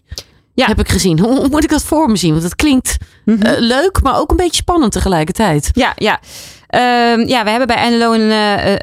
Ja. 0.60 0.68
Heb 0.68 0.80
ik 0.80 0.90
gezien. 0.90 1.20
Hoe, 1.20 1.40
hoe 1.40 1.50
moet 1.50 1.64
ik 1.64 1.70
dat 1.70 1.84
voor 1.84 2.10
me 2.10 2.18
zien? 2.18 2.32
Want 2.32 2.44
het 2.44 2.56
klinkt 2.56 2.98
mm 3.26 3.38
-hmm. 3.40 3.54
uh, 3.54 3.60
leuk, 3.60 4.02
maar 4.02 4.20
ook 4.20 4.30
een 4.30 4.36
beetje 4.36 4.56
spannend 4.56 4.92
tegelijkertijd. 4.92 5.70
Ja, 5.74 5.94
ja. 5.96 6.20
Um, 6.76 7.28
ja, 7.28 7.44
we 7.44 7.50
hebben 7.50 7.68
bij 7.68 7.90
NLO 7.90 8.14
een, 8.14 8.32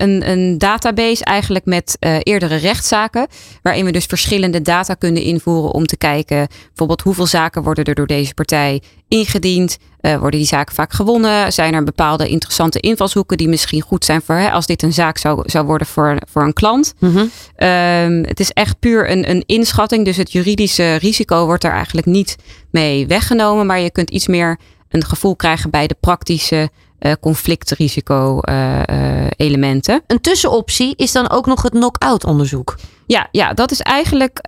een, 0.02 0.30
een 0.30 0.58
database 0.58 1.24
eigenlijk 1.24 1.64
met 1.64 1.96
uh, 2.00 2.16
eerdere 2.22 2.56
rechtszaken. 2.56 3.26
Waarin 3.62 3.84
we 3.84 3.92
dus 3.92 4.04
verschillende 4.04 4.62
data 4.62 4.94
kunnen 4.94 5.22
invoeren 5.22 5.70
om 5.70 5.86
te 5.86 5.96
kijken. 5.96 6.48
Bijvoorbeeld 6.66 7.00
hoeveel 7.02 7.26
zaken 7.26 7.62
worden 7.62 7.84
er 7.84 7.94
door 7.94 8.06
deze 8.06 8.34
partij 8.34 8.82
ingediend. 9.08 9.76
Uh, 10.00 10.12
worden 10.12 10.38
die 10.38 10.48
zaken 10.48 10.74
vaak 10.74 10.92
gewonnen? 10.92 11.52
Zijn 11.52 11.74
er 11.74 11.84
bepaalde 11.84 12.28
interessante 12.28 12.80
invalshoeken 12.80 13.36
die 13.36 13.48
misschien 13.48 13.80
goed 13.80 14.04
zijn 14.04 14.22
voor 14.22 14.34
hè, 14.34 14.50
als 14.50 14.66
dit 14.66 14.82
een 14.82 14.92
zaak 14.92 15.18
zou, 15.18 15.42
zou 15.44 15.66
worden 15.66 15.86
voor, 15.86 16.16
voor 16.30 16.42
een 16.42 16.52
klant? 16.52 16.94
Mhm. 16.98 17.10
Mm 17.10 17.16
-hmm. 17.16 17.68
um, 17.68 18.24
het 18.24 18.40
is 18.40 18.50
echt 18.50 18.78
puur 18.78 19.10
een, 19.10 19.30
een 19.30 19.42
inschatting. 19.46 20.04
Dus 20.04 20.16
het 20.16 20.32
juridische 20.32 20.94
risico 20.94 21.44
wordt 21.44 21.64
er 21.64 21.72
eigenlijk 21.72 22.06
niet 22.06 22.36
mee 22.70 23.06
weggenomen. 23.06 23.66
Maar 23.66 23.80
je 23.80 23.90
kunt 23.90 24.10
iets 24.10 24.26
meer 24.26 24.58
een 24.88 25.04
gevoel 25.04 25.36
krijgen 25.36 25.70
bij 25.70 25.86
de 25.86 25.96
praktische 26.00 26.70
uh, 27.00 27.12
conflictrisico 27.20 28.40
uh, 28.48 28.78
uh, 28.90 29.26
elementen. 29.36 30.02
Een 30.06 30.20
tussenoptie 30.20 30.94
is 30.96 31.12
dan 31.12 31.30
ook 31.30 31.46
nog 31.46 31.62
het 31.62 31.72
knock-out 31.72 32.24
onderzoek. 32.24 32.76
Ja, 33.08 33.28
ja, 33.30 33.52
dat 33.52 33.70
is 33.70 33.80
eigenlijk 33.80 34.38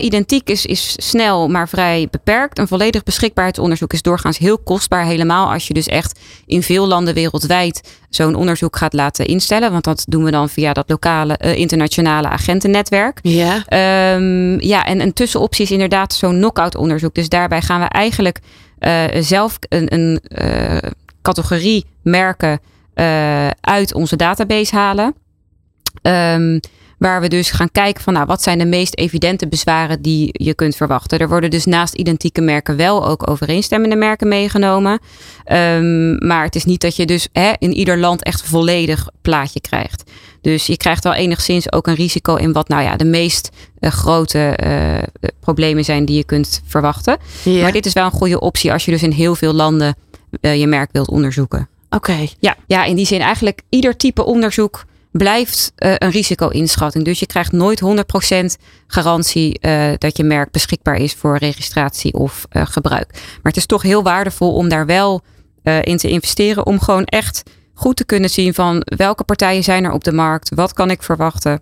identiek 0.00 0.48
is, 0.48 0.66
is 0.66 0.94
snel, 0.96 1.48
maar 1.48 1.68
vrij 1.68 2.08
beperkt. 2.10 2.58
Een 2.58 2.68
volledig 2.68 3.02
beschikbaarheidsonderzoek 3.02 3.92
is 3.92 4.02
doorgaans 4.02 4.38
heel 4.38 4.58
kostbaar. 4.58 5.04
Helemaal 5.04 5.52
als 5.52 5.66
je 5.66 5.74
dus 5.74 5.86
echt 5.86 6.18
in 6.46 6.62
veel 6.62 6.86
landen 6.86 7.14
wereldwijd 7.14 7.96
zo'n 8.10 8.34
onderzoek 8.34 8.76
gaat 8.76 8.92
laten 8.92 9.26
instellen. 9.26 9.72
Want 9.72 9.84
dat 9.84 10.04
doen 10.08 10.24
we 10.24 10.30
dan 10.30 10.48
via 10.48 10.72
dat 10.72 10.88
lokale 10.88 11.36
internationale 11.36 12.28
agentennetwerk. 12.28 13.18
Ja. 13.22 13.54
Um, 14.14 14.60
ja, 14.60 14.84
en 14.84 15.00
een 15.00 15.12
tussenoptie 15.12 15.64
is 15.64 15.70
inderdaad 15.70 16.14
zo'n 16.14 16.36
knockout 16.36 16.74
onderzoek. 16.74 17.14
Dus 17.14 17.28
daarbij 17.28 17.62
gaan 17.62 17.80
we 17.80 17.86
eigenlijk 17.86 18.40
zelf 19.20 19.58
een, 19.68 19.94
een 19.94 20.20
categorie 21.26 21.84
merken 22.02 22.60
uit 23.60 23.94
onze 23.94 24.16
database 24.16 24.76
halen. 24.76 25.14
Um, 26.02 26.60
Waar 26.98 27.20
we 27.20 27.28
dus 27.28 27.50
gaan 27.50 27.70
kijken 27.72 28.02
van 28.02 28.12
nou, 28.12 28.26
wat 28.26 28.42
zijn 28.42 28.58
de 28.58 28.64
meest 28.64 28.96
evidente 28.96 29.48
bezwaren 29.48 30.02
die 30.02 30.28
je 30.32 30.54
kunt 30.54 30.76
verwachten. 30.76 31.18
Er 31.18 31.28
worden 31.28 31.50
dus 31.50 31.64
naast 31.64 31.94
identieke 31.94 32.40
merken 32.40 32.76
wel 32.76 33.06
ook 33.06 33.30
overeenstemmende 33.30 33.96
merken 33.96 34.28
meegenomen. 34.28 34.98
Um, 35.52 36.26
maar 36.26 36.44
het 36.44 36.54
is 36.54 36.64
niet 36.64 36.80
dat 36.80 36.96
je 36.96 37.06
dus 37.06 37.28
hè, 37.32 37.52
in 37.58 37.72
ieder 37.72 37.98
land 37.98 38.22
echt 38.22 38.42
volledig 38.42 39.08
plaatje 39.22 39.60
krijgt. 39.60 40.10
Dus 40.40 40.66
je 40.66 40.76
krijgt 40.76 41.04
wel 41.04 41.14
enigszins 41.14 41.72
ook 41.72 41.86
een 41.86 41.94
risico 41.94 42.34
in 42.34 42.52
wat 42.52 42.68
nou 42.68 42.82
ja, 42.82 42.96
de 42.96 43.04
meest 43.04 43.50
uh, 43.80 43.90
grote 43.90 44.58
uh, 44.64 45.30
problemen 45.40 45.84
zijn 45.84 46.04
die 46.04 46.16
je 46.16 46.24
kunt 46.24 46.62
verwachten. 46.66 47.16
Ja. 47.42 47.62
Maar 47.62 47.72
dit 47.72 47.86
is 47.86 47.92
wel 47.92 48.04
een 48.04 48.10
goede 48.10 48.40
optie 48.40 48.72
als 48.72 48.84
je 48.84 48.90
dus 48.90 49.02
in 49.02 49.12
heel 49.12 49.34
veel 49.34 49.52
landen 49.52 49.96
uh, 50.40 50.56
je 50.56 50.66
merk 50.66 50.88
wilt 50.92 51.08
onderzoeken. 51.08 51.68
Oké. 51.90 51.96
Okay. 52.10 52.30
Ja, 52.38 52.56
ja, 52.66 52.84
in 52.84 52.96
die 52.96 53.06
zin 53.06 53.20
eigenlijk 53.20 53.62
ieder 53.68 53.96
type 53.96 54.24
onderzoek 54.24 54.84
blijft 55.10 55.72
uh, 55.76 55.94
een 55.96 56.10
risico-inschatting. 56.10 57.04
Dus 57.04 57.20
je 57.20 57.26
krijgt 57.26 57.52
nooit 57.52 57.82
100% 57.82 57.84
garantie 58.86 59.58
uh, 59.60 59.92
dat 59.98 60.16
je 60.16 60.24
merk 60.24 60.50
beschikbaar 60.50 60.96
is 60.96 61.14
voor 61.14 61.36
registratie 61.36 62.12
of 62.12 62.46
uh, 62.52 62.66
gebruik. 62.66 63.12
Maar 63.12 63.52
het 63.52 63.56
is 63.56 63.66
toch 63.66 63.82
heel 63.82 64.02
waardevol 64.02 64.54
om 64.54 64.68
daar 64.68 64.86
wel 64.86 65.22
in 65.82 65.96
te 65.96 66.08
investeren. 66.08 66.66
Om 66.66 66.80
gewoon 66.80 67.04
echt 67.04 67.42
goed 67.74 67.96
te 67.96 68.04
kunnen 68.04 68.30
zien 68.30 68.54
van 68.54 68.82
welke 68.96 69.24
partijen 69.24 69.64
zijn 69.64 69.84
er 69.84 69.92
op 69.92 70.04
de 70.04 70.12
markt. 70.12 70.54
Wat 70.54 70.72
kan 70.72 70.90
ik 70.90 71.02
verwachten? 71.02 71.60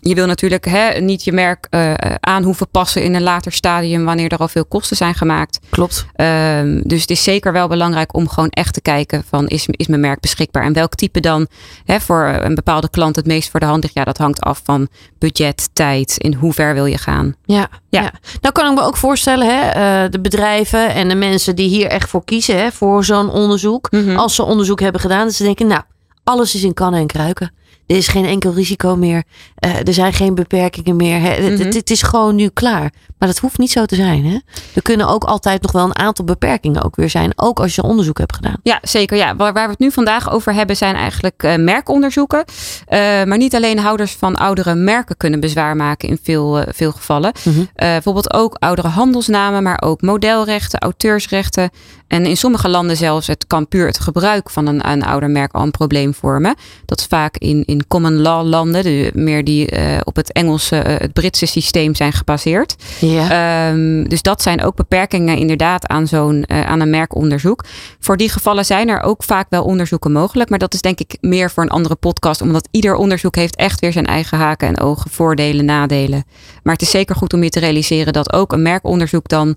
Je 0.00 0.14
wil 0.14 0.26
natuurlijk 0.26 0.64
hè, 0.64 1.00
niet 1.00 1.24
je 1.24 1.32
merk 1.32 1.66
uh, 1.70 1.94
aan 2.20 2.42
hoeven 2.42 2.68
passen 2.70 3.02
in 3.02 3.14
een 3.14 3.22
later 3.22 3.52
stadium 3.52 4.04
wanneer 4.04 4.32
er 4.32 4.38
al 4.38 4.48
veel 4.48 4.64
kosten 4.64 4.96
zijn 4.96 5.14
gemaakt. 5.14 5.58
Klopt. 5.70 6.06
Um, 6.16 6.82
dus 6.84 7.00
het 7.00 7.10
is 7.10 7.22
zeker 7.22 7.52
wel 7.52 7.68
belangrijk 7.68 8.14
om 8.14 8.28
gewoon 8.28 8.48
echt 8.48 8.74
te 8.74 8.80
kijken 8.80 9.24
van 9.28 9.46
is, 9.46 9.66
is 9.70 9.86
mijn 9.86 10.00
merk 10.00 10.20
beschikbaar 10.20 10.64
en 10.64 10.72
welk 10.72 10.94
type 10.94 11.20
dan 11.20 11.46
hè, 11.84 12.00
voor 12.00 12.24
een 12.24 12.54
bepaalde 12.54 12.90
klant 12.90 13.16
het 13.16 13.26
meest 13.26 13.50
voor 13.50 13.60
de 13.60 13.66
hand 13.66 13.82
ligt. 13.82 13.94
Ja, 13.94 14.04
dat 14.04 14.18
hangt 14.18 14.40
af 14.40 14.60
van 14.64 14.88
budget, 15.18 15.68
tijd, 15.72 16.16
in 16.18 16.34
hoe 16.34 16.52
ver 16.52 16.74
wil 16.74 16.86
je 16.86 16.98
gaan. 16.98 17.34
Ja, 17.44 17.68
ja. 17.88 18.00
ja. 18.00 18.12
nou 18.40 18.54
kan 18.54 18.70
ik 18.70 18.78
me 18.78 18.84
ook 18.84 18.96
voorstellen, 18.96 19.46
hè, 19.46 19.66
uh, 20.04 20.10
de 20.10 20.20
bedrijven 20.20 20.94
en 20.94 21.08
de 21.08 21.14
mensen 21.14 21.56
die 21.56 21.68
hier 21.68 21.86
echt 21.86 22.08
voor 22.08 22.24
kiezen 22.24 22.56
hè, 22.56 22.72
voor 22.72 23.04
zo'n 23.04 23.30
onderzoek. 23.30 23.90
Mhm. 23.90 24.16
Als 24.16 24.34
ze 24.34 24.42
onderzoek 24.42 24.80
hebben 24.80 25.00
gedaan, 25.00 25.24
dat 25.24 25.34
ze 25.34 25.42
denken, 25.42 25.66
nou, 25.66 25.82
alles 26.24 26.54
is 26.54 26.62
in 26.62 26.74
kannen 26.74 27.00
en 27.00 27.06
kruiken. 27.06 27.52
Er 27.90 27.96
is 27.96 28.08
geen 28.08 28.24
enkel 28.24 28.52
risico 28.52 28.96
meer. 28.96 29.24
Uh, 29.64 29.86
er 29.86 29.92
zijn 29.92 30.12
geen 30.12 30.34
beperkingen 30.34 30.96
meer. 30.96 31.20
Hè. 31.20 31.40
Mhm. 31.40 31.62
Het, 31.62 31.74
het, 31.74 31.90
is 31.90 32.02
gewoon 32.02 32.34
nu 32.34 32.48
klaar. 32.48 32.92
Maar 33.20 33.28
dat 33.28 33.38
hoeft 33.38 33.58
niet 33.58 33.70
zo 33.70 33.84
te 33.84 33.94
zijn. 33.94 34.24
Hè? 34.24 34.38
Er 34.74 34.82
kunnen 34.82 35.08
ook 35.08 35.24
altijd 35.24 35.62
nog 35.62 35.72
wel 35.72 35.84
een 35.84 35.98
aantal 35.98 36.24
beperkingen 36.24 36.84
ook 36.84 36.96
weer 36.96 37.10
zijn. 37.10 37.32
Ook 37.36 37.60
als 37.60 37.74
je 37.74 37.82
onderzoek 37.82 38.18
hebt 38.18 38.34
gedaan. 38.34 38.56
Ja, 38.62 38.78
zeker. 38.82 39.16
Ja. 39.16 39.36
Waar, 39.36 39.52
waar 39.52 39.64
we 39.64 39.70
het 39.70 39.78
nu 39.78 39.90
vandaag 39.90 40.30
over 40.30 40.54
hebben 40.54 40.76
zijn 40.76 40.94
eigenlijk 40.94 41.42
uh, 41.42 41.56
merkonderzoeken. 41.56 42.44
Uh, 42.48 42.98
maar 42.98 43.36
niet 43.36 43.54
alleen 43.54 43.78
houders 43.78 44.12
van 44.12 44.36
oudere 44.36 44.74
merken 44.74 45.16
kunnen 45.16 45.40
bezwaar 45.40 45.76
maken 45.76 46.08
in 46.08 46.18
veel, 46.22 46.64
veel 46.68 46.92
gevallen. 46.92 47.32
Mhm. 47.42 47.64
Bijvoorbeeld 47.74 48.32
ook 48.32 48.54
oudere 48.58 48.88
handelsnamen, 48.88 49.62
maar 49.62 49.82
ook 49.84 50.02
modelrechten, 50.02 50.80
auteursrechten. 50.80 51.70
En 52.08 52.26
in 52.26 52.36
sommige 52.36 52.68
landen 52.68 52.96
zelfs 52.96 53.26
het 53.26 53.46
kan 53.46 53.68
puur 53.68 53.86
het 53.86 54.00
gebruik 54.00 54.50
van 54.50 54.66
een, 54.66 54.90
een 54.90 55.04
ouder 55.04 55.30
merk 55.30 55.52
al 55.52 55.62
een 55.62 55.70
probleem 55.70 56.14
vormen. 56.14 56.54
Dat 56.86 56.98
is 56.98 57.06
vaak 57.06 57.36
in, 57.36 57.64
in 57.64 57.86
common 57.86 58.20
law 58.20 58.46
landen, 58.46 58.82
de, 58.82 59.10
meer 59.14 59.44
die 59.44 59.68
op 60.04 60.16
het 60.16 60.32
Engelse, 60.32 60.74
het 60.74 61.12
Britse 61.12 61.46
systeem 61.46 61.94
zijn 61.94 62.12
gebaseerd. 62.12 62.76
Ja. 63.00 63.09
Um, 63.18 64.08
dus 64.08 64.22
dat 64.22 64.42
zijn 64.42 64.64
ook 64.64 64.74
beperkingen 64.74 65.36
inderdaad 65.36 65.86
aan 65.86 66.06
zo'n 66.06 66.44
uh, 66.46 66.66
aan 66.66 66.80
een 66.80 66.90
merkonderzoek. 66.90 67.64
Voor 68.00 68.16
die 68.16 68.28
gevallen 68.28 68.64
zijn 68.64 68.88
er 68.88 69.00
ook 69.00 69.22
vaak 69.22 69.46
wel 69.50 69.64
onderzoeken 69.64 70.12
mogelijk, 70.12 70.50
maar 70.50 70.58
dat 70.58 70.74
is 70.74 70.80
denk 70.80 71.00
ik 71.00 71.16
meer 71.20 71.50
voor 71.50 71.62
een 71.62 71.68
andere 71.70 71.94
podcast, 71.94 72.40
omdat 72.40 72.68
ieder 72.70 72.94
onderzoek 72.94 73.36
heeft 73.36 73.56
echt 73.56 73.80
weer 73.80 73.92
zijn 73.92 74.06
eigen 74.06 74.38
haken 74.38 74.68
en 74.68 74.80
ogen, 74.80 75.10
voordelen, 75.10 75.64
nadelen. 75.64 76.24
Maar 76.62 76.72
het 76.72 76.82
is 76.82 76.90
zeker 76.90 77.16
goed 77.16 77.32
om 77.32 77.42
je 77.42 77.50
te 77.50 77.60
realiseren 77.60 78.12
dat 78.12 78.32
ook 78.32 78.52
een 78.52 78.62
merkonderzoek 78.62 79.28
dan 79.28 79.56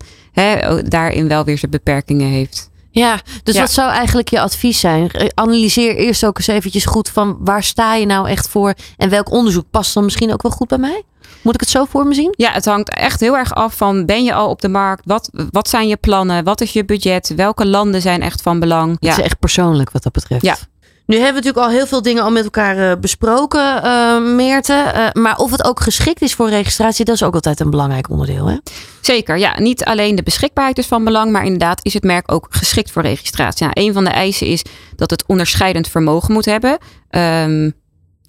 daarin 0.86 1.28
wel 1.28 1.44
weer 1.44 1.58
zijn 1.58 1.72
beperkingen 1.72 2.28
heeft. 2.28 2.72
Ja, 2.96 3.20
dus 3.44 3.56
Ja. 3.56 3.62
wat 3.62 3.72
zou 3.72 3.92
eigenlijk 3.92 4.30
je 4.30 4.40
advies 4.40 4.80
zijn? 4.80 5.12
Eh, 5.12 5.28
Analyseer 5.34 5.96
eerst 5.96 6.26
ook 6.26 6.38
eens 6.38 6.48
eventjes 6.48 6.86
goed 6.86 7.10
van 7.10 7.38
waar 7.40 7.64
sta 7.64 7.96
je 7.96 8.06
nou 8.06 8.30
echt 8.30 8.48
voor 8.50 8.74
en 8.98 9.10
welk 9.10 9.32
onderzoek 9.32 9.66
past 9.72 9.94
dan 9.94 10.04
misschien 10.04 10.34
ook 10.34 10.42
wel 10.42 10.52
goed 10.52 10.68
bij 10.68 10.78
mij? 10.78 11.04
Moet 11.42 11.54
ik 11.54 11.60
het 11.60 11.70
zo 11.70 11.86
voor 11.86 12.06
me 12.08 12.14
zien? 12.14 12.34
Ja, 12.38 12.52
het 12.52 12.66
hangt 12.66 12.90
echt 12.90 13.20
heel 13.20 13.38
erg 13.38 13.54
af 13.54 13.76
van 13.78 14.06
ben 14.06 14.24
je 14.24 14.34
al 14.34 14.50
op 14.50 14.62
de 14.62 14.70
markt? 14.70 15.02
Wat, 15.06 15.30
wat 15.52 15.70
zijn 15.70 15.88
je 15.88 15.98
plannen? 15.98 16.44
Wat 16.44 16.62
is 16.62 16.74
je 16.74 16.86
budget? 16.86 17.34
Welke 17.36 17.66
landen 17.68 18.02
zijn 18.02 18.22
echt 18.22 18.42
van 18.42 18.60
belang? 18.60 18.92
Het 18.92 18.98
Ja, 19.04 19.12
is 19.18 19.24
echt 19.24 19.40
persoonlijk 19.40 19.92
wat 19.92 20.04
dat 20.04 20.12
betreft. 20.14 20.44
Ja. 20.46 20.58
Nu 21.06 21.16
hebben 21.16 21.42
we 21.42 21.48
natuurlijk 21.48 21.66
al 21.66 21.80
heel 21.80 21.88
veel 21.88 22.02
dingen 22.02 22.24
al 22.24 22.32
met 22.32 22.44
elkaar 22.44 22.92
eh, 22.92 23.00
besproken, 23.00 23.84
eh 23.84 24.22
Meerte. 24.22 24.74
Eh, 24.74 25.22
maar 25.22 25.38
of 25.38 25.52
het 25.52 25.64
ook 25.64 25.80
geschikt 25.80 26.22
is 26.22 26.34
voor 26.34 26.50
registratie, 26.50 27.06
dat 27.06 27.16
is 27.16 27.24
ook 27.24 27.34
altijd 27.34 27.60
een 27.60 27.70
belangrijk 27.70 28.10
onderdeel. 28.10 28.48
Hè? 28.48 28.58
zeker. 29.02 29.38
Ja, 29.38 29.60
niet 29.60 29.86
alleen 29.86 30.16
de 30.16 30.24
beschikbaarheid 30.24 30.78
is 30.78 30.88
van 30.88 31.04
belang, 31.04 31.32
maar 31.32 31.44
inderdaad 31.44 31.86
is 31.86 31.94
het 31.94 32.04
merk 32.04 32.32
ook 32.32 32.48
geschikt 32.50 32.92
voor 32.92 33.02
registratie. 33.02 33.66
Nou, 33.66 33.88
een 33.88 33.94
van 33.94 34.04
de 34.04 34.10
eisen 34.10 34.48
is 34.48 34.66
dat 34.96 35.10
het 35.10 35.24
onderscheidend 35.28 35.88
vermogen 35.88 36.34
moet 36.34 36.46
hebben. 36.46 36.78
Ehm, 37.10 37.72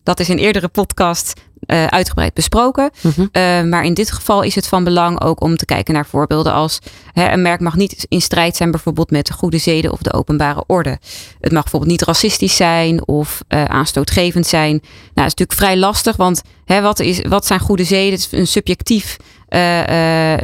dat 0.03 0.21
is 0.21 0.29
in 0.29 0.39
eerdere 0.39 0.69
podcast 0.69 1.33
eh, 1.67 1.87
uitgebreid 1.87 2.35
besproken. 2.35 2.91
Mhm. 3.01 3.21
Uh, 3.21 3.29
maar 3.63 3.85
in 3.85 3.95
dit 3.95 4.13
geval 4.13 4.43
is 4.43 4.55
het 4.55 4.69
van 4.69 4.85
belang 4.85 5.21
ook 5.21 5.43
om 5.43 5.57
te 5.57 5.65
kijken 5.65 5.95
naar 5.95 6.07
voorbeelden 6.07 6.53
als 6.53 6.79
hè, 7.13 7.33
een 7.33 7.43
merk 7.43 7.61
mag 7.61 7.77
niet 7.77 8.07
in 8.09 8.21
strijd 8.21 8.57
zijn 8.57 8.71
bijvoorbeeld 8.71 9.11
met 9.11 9.27
de 9.27 9.33
goede 9.33 9.59
zeden 9.59 9.93
of 9.93 9.99
de 10.01 10.13
openbare 10.13 10.65
orde. 10.67 10.99
Het 11.41 11.53
mag 11.53 11.63
bijvoorbeeld 11.63 11.91
niet 11.91 12.03
racistisch 12.03 12.57
zijn 12.57 13.07
of 13.09 13.43
uh, 13.49 13.65
aanstootgevend 13.65 14.47
zijn. 14.47 14.71
Nou, 14.71 14.83
dat 15.15 15.25
is 15.27 15.35
natuurlijk 15.35 15.59
vrij 15.59 15.77
lastig, 15.77 16.17
want 16.17 16.43
hè, 16.65 16.81
wat, 16.81 17.01
is, 17.01 17.21
wat 17.29 17.47
zijn 17.47 17.61
goede 17.61 17.85
zeden? 17.85 18.13
Het 18.13 18.29
is 18.33 18.39
een 18.39 18.47
subjectief, 18.47 19.17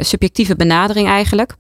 subjectieve 0.01 0.57
benadering 0.57 1.09
eigenlijk. 1.09 1.55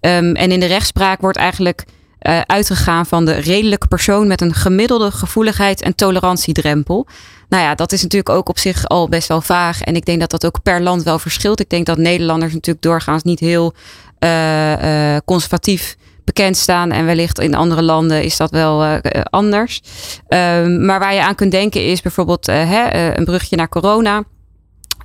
Um, 0.00 0.34
en 0.34 0.52
in 0.52 0.60
de 0.60 0.66
rechtspraak 0.66 1.20
wordt 1.20 1.36
eigenlijk 1.36 1.84
uh, 2.26 2.40
uitgegaan 2.40 3.06
van 3.06 3.24
de 3.24 3.32
redelijke 3.32 3.86
persoon 3.86 4.26
met 4.26 4.40
een 4.40 4.54
gemiddelde 4.54 5.10
gevoeligheid 5.10 5.82
en 5.82 5.94
tolerantiedrempel. 5.94 7.06
Nou 7.48 7.62
ja, 7.62 7.74
dat 7.74 7.92
is 7.92 8.02
natuurlijk 8.02 8.36
ook 8.36 8.48
op 8.48 8.58
zich 8.58 8.88
al 8.88 9.08
best 9.08 9.28
wel 9.28 9.40
vaag. 9.40 9.80
En 9.80 9.96
ik 9.96 10.04
denk 10.04 10.20
dat 10.20 10.30
dat 10.30 10.46
ook 10.46 10.62
per 10.62 10.82
land 10.82 11.02
wel 11.02 11.18
verschilt. 11.18 11.60
Ik 11.60 11.70
denk 11.70 11.86
dat 11.86 11.98
Nederlanders 11.98 12.52
natuurlijk 12.52 12.84
doorgaans 12.84 13.22
niet 13.22 13.40
heel 13.40 13.74
uh, 14.20 14.82
uh, 14.82 15.16
conservatief 15.24 15.96
bekend 16.24 16.56
staan. 16.56 16.90
En 16.90 17.06
wellicht 17.06 17.38
in 17.38 17.54
andere 17.54 17.82
landen 17.82 18.22
is 18.22 18.36
dat 18.36 18.50
wel 18.50 19.00
anders. 19.30 19.80
Um, 20.28 20.84
maar 20.84 20.98
waar 20.98 21.14
je 21.14 21.22
aan 21.22 21.34
kunt 21.34 21.50
denken 21.50 21.86
is 21.86 22.02
bijvoorbeeld 22.02 22.46
hè, 22.46 23.14
een 23.16 23.24
brugje 23.24 23.56
naar 23.56 23.68
corona. 23.68 24.24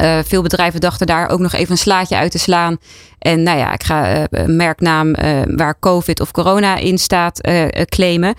Uh, 0.01 0.19
veel 0.25 0.41
bedrijven 0.41 0.79
dachten 0.79 1.07
daar 1.07 1.29
ook 1.29 1.39
nog 1.39 1.53
even 1.53 1.71
een 1.71 1.77
slaatje 1.77 2.15
uit 2.15 2.31
te 2.31 2.39
slaan. 2.39 2.77
En 3.19 3.43
nou 3.43 3.57
ja, 3.57 3.73
ik 3.73 3.83
ga 3.83 4.15
uh, 4.15 4.23
een 4.29 4.55
merknaam 4.55 5.07
uh, 5.07 5.41
waar 5.45 5.79
COVID 5.79 6.19
of 6.19 6.31
corona 6.31 6.77
in 6.77 6.97
staat 6.97 7.41
claimen. 7.85 8.29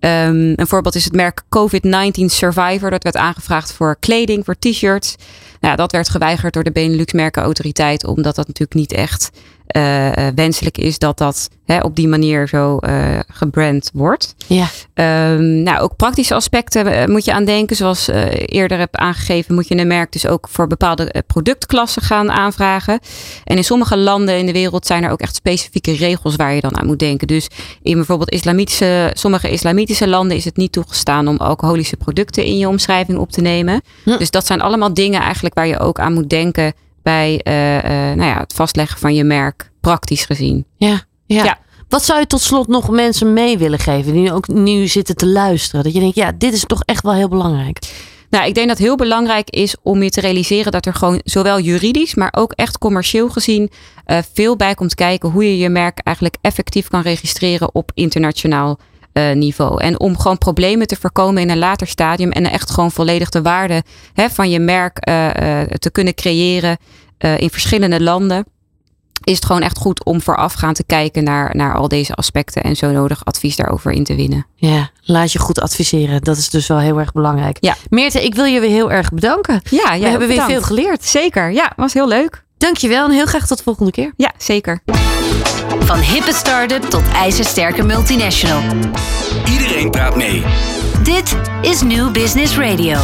Um, 0.00 0.52
een 0.56 0.66
voorbeeld 0.66 0.94
is 0.94 1.04
het 1.04 1.14
merk 1.14 1.42
COVID-19 1.42 2.24
Survivor. 2.24 2.90
Dat 2.90 3.02
werd 3.02 3.16
aangevraagd 3.16 3.72
voor 3.72 3.96
kleding, 3.98 4.44
voor 4.44 4.58
t-shirts. 4.58 5.16
Nou, 5.60 5.76
dat 5.76 5.92
werd 5.92 6.08
geweigerd 6.08 6.54
door 6.54 6.64
de 6.64 6.72
Benelux 6.72 7.12
Merkenautoriteit. 7.12 8.06
Omdat 8.06 8.34
dat 8.34 8.46
natuurlijk 8.46 8.78
niet 8.78 8.92
echt 8.92 9.30
wenselijk 10.34 10.78
is 10.78 10.98
dat 10.98 11.18
dat 11.18 11.48
hè, 11.64 11.80
op 11.80 11.96
die 11.96 12.08
manier 12.08 12.48
zo 12.48 12.78
gebrand 13.32 13.90
wordt. 13.92 14.34
Ja. 14.46 14.66
Um, 15.34 15.62
nou, 15.62 15.78
ook 15.80 15.96
praktische 15.96 16.34
aspecten 16.34 17.10
moet 17.10 17.24
je 17.24 17.32
aan 17.32 17.44
denken. 17.44 17.76
Zoals 17.76 18.08
uh, 18.08 18.24
eerder 18.32 18.78
heb 18.78 18.96
aangegeven, 18.96 19.54
moet 19.54 19.68
je 19.68 19.76
een 19.78 19.86
merk 19.86 20.12
dus 20.12 20.26
ook 20.26 20.48
voor 20.50 20.66
bepaalde 20.66 21.24
productklassen 21.26 22.02
gaan 22.02 22.30
aanvragen. 22.30 23.00
En 23.44 23.56
in 23.56 23.64
sommige 23.64 23.96
landen 23.96 24.38
in 24.38 24.46
de 24.46 24.52
wereld 24.52 24.86
zijn 24.86 25.04
er 25.04 25.10
ook 25.10 25.20
echt 25.20 25.34
specifieke 25.34 25.92
regels 25.92 26.36
waar 26.36 26.54
je 26.54 26.60
dan 26.60 26.76
aan 26.76 26.86
moet 26.86 26.98
denken. 26.98 27.26
Dus 27.26 27.48
in 27.82 27.94
bijvoorbeeld 27.94 28.30
islamitische, 28.30 29.10
sommige 29.14 29.50
islamitische 29.50 30.08
landen 30.08 30.36
is 30.36 30.44
het 30.44 30.56
niet 30.56 30.72
toegestaan 30.72 31.28
om 31.28 31.36
alcoholische 31.36 31.96
producten 31.96 32.44
in 32.44 32.58
je 32.58 32.68
omschrijving 32.68 33.18
op 33.18 33.30
te 33.30 33.40
nemen. 33.40 33.82
Hm. 34.04 34.18
Dus 34.18 34.30
dat 34.30 34.46
zijn 34.46 34.60
allemaal 34.60 34.94
dingen 34.94 35.20
eigenlijk 35.20 35.54
waar 35.54 35.66
je 35.66 35.78
ook 35.78 35.98
aan 35.98 36.12
moet 36.12 36.30
denken 36.30 36.72
bij 37.02 37.40
uh, 37.44 37.52
nou 38.16 38.30
ja, 38.30 38.38
het 38.38 38.52
vastleggen 38.52 38.98
van 38.98 39.14
je 39.14 39.24
merk, 39.24 39.70
praktisch 39.80 40.24
gezien. 40.24 40.66
Ja, 40.76 41.00
ja. 41.26 41.44
Ja. 41.44 41.58
Wat 41.88 42.04
zou 42.04 42.20
je 42.20 42.26
tot 42.26 42.40
slot 42.40 42.68
nog 42.68 42.90
mensen 42.90 43.32
mee 43.32 43.58
willen 43.58 43.78
geven 43.78 44.12
die 44.12 44.32
ook 44.32 44.48
nu 44.48 44.86
zitten 44.86 45.16
te 45.16 45.26
luisteren? 45.26 45.84
Dat 45.84 45.94
je 45.94 46.00
denkt, 46.00 46.16
ja, 46.16 46.32
dit 46.38 46.52
is 46.52 46.64
toch 46.64 46.82
echt 46.84 47.02
wel 47.02 47.14
heel 47.14 47.28
belangrijk. 47.28 47.78
Nou, 48.30 48.46
ik 48.46 48.54
denk 48.54 48.68
dat 48.68 48.78
het 48.78 48.86
heel 48.86 48.96
belangrijk 48.96 49.50
is 49.50 49.76
om 49.82 50.02
je 50.02 50.10
te 50.10 50.20
realiseren 50.20 50.72
dat 50.72 50.86
er 50.86 50.94
gewoon 50.94 51.20
zowel 51.24 51.60
juridisch, 51.60 52.14
maar 52.14 52.32
ook 52.36 52.52
echt 52.52 52.78
commercieel 52.78 53.28
gezien 53.28 53.70
uh, 54.06 54.18
veel 54.32 54.56
bij 54.56 54.74
komt 54.74 54.94
kijken 54.94 55.28
hoe 55.28 55.44
je 55.44 55.58
je 55.58 55.68
merk 55.68 55.98
eigenlijk 55.98 56.36
effectief 56.40 56.88
kan 56.88 57.00
registreren 57.00 57.74
op 57.74 57.90
internationaal 57.94 58.78
niveau. 59.34 59.82
En 59.82 60.00
om 60.00 60.18
gewoon 60.18 60.38
problemen 60.38 60.86
te 60.86 60.96
voorkomen 60.96 61.42
in 61.42 61.50
een 61.50 61.58
later 61.58 61.86
stadium 61.86 62.30
en 62.30 62.50
echt 62.50 62.70
gewoon 62.70 62.90
volledig 62.90 63.28
de 63.28 63.42
waarde 63.42 63.82
hè, 64.12 64.30
van 64.30 64.50
je 64.50 64.58
merk 64.58 65.08
uh, 65.08 65.14
te 65.62 65.90
kunnen 65.92 66.14
creëren 66.14 66.76
in 67.18 67.50
verschillende 67.50 68.02
landen 68.02 68.44
is 69.24 69.34
het 69.34 69.44
gewoon 69.44 69.62
echt 69.62 69.78
goed 69.78 70.04
om 70.04 70.20
voorafgaand 70.20 70.76
te 70.76 70.84
kijken 70.84 71.24
naar, 71.24 71.56
naar 71.56 71.74
al 71.74 71.88
deze 71.88 72.14
aspecten 72.14 72.62
en 72.62 72.76
zo 72.76 72.90
nodig 72.90 73.24
advies 73.24 73.56
daarover 73.56 73.92
in 73.92 74.04
te 74.04 74.14
winnen. 74.14 74.46
Ja, 74.54 74.90
laat 75.02 75.32
je 75.32 75.38
goed 75.38 75.60
adviseren. 75.60 76.22
Dat 76.22 76.36
is 76.36 76.50
dus 76.50 76.66
wel 76.66 76.78
heel 76.78 76.98
erg 76.98 77.12
belangrijk. 77.12 77.56
Ja. 77.60 77.76
Meerte, 77.88 78.24
ik 78.24 78.34
wil 78.34 78.44
je 78.44 78.60
weer 78.60 78.70
heel 78.70 78.92
erg 78.92 79.10
bedanken. 79.10 79.60
Ja, 79.70 79.94
ja 79.94 80.00
we 80.00 80.08
hebben 80.08 80.28
bedankt. 80.28 80.50
weer 80.50 80.60
veel 80.60 80.66
geleerd. 80.66 81.04
Zeker, 81.04 81.52
ja, 81.52 81.72
was 81.76 81.92
heel 81.92 82.08
leuk. 82.08 82.46
Dankjewel 82.58 83.04
en 83.04 83.10
heel 83.10 83.26
graag 83.26 83.46
tot 83.46 83.58
de 83.58 83.64
volgende 83.64 83.90
keer. 83.90 84.12
Ja, 84.16 84.32
zeker. 84.38 84.80
Van 85.78 85.98
hippe 85.98 86.32
start-up 86.32 86.82
tot 86.82 87.02
ijzersterke 87.12 87.82
multinational. 87.82 88.62
Iedereen 89.50 89.90
praat 89.90 90.16
mee. 90.16 90.42
Dit 91.02 91.36
is 91.62 91.82
New 91.82 92.12
Business 92.12 92.56
Radio. 92.56 92.98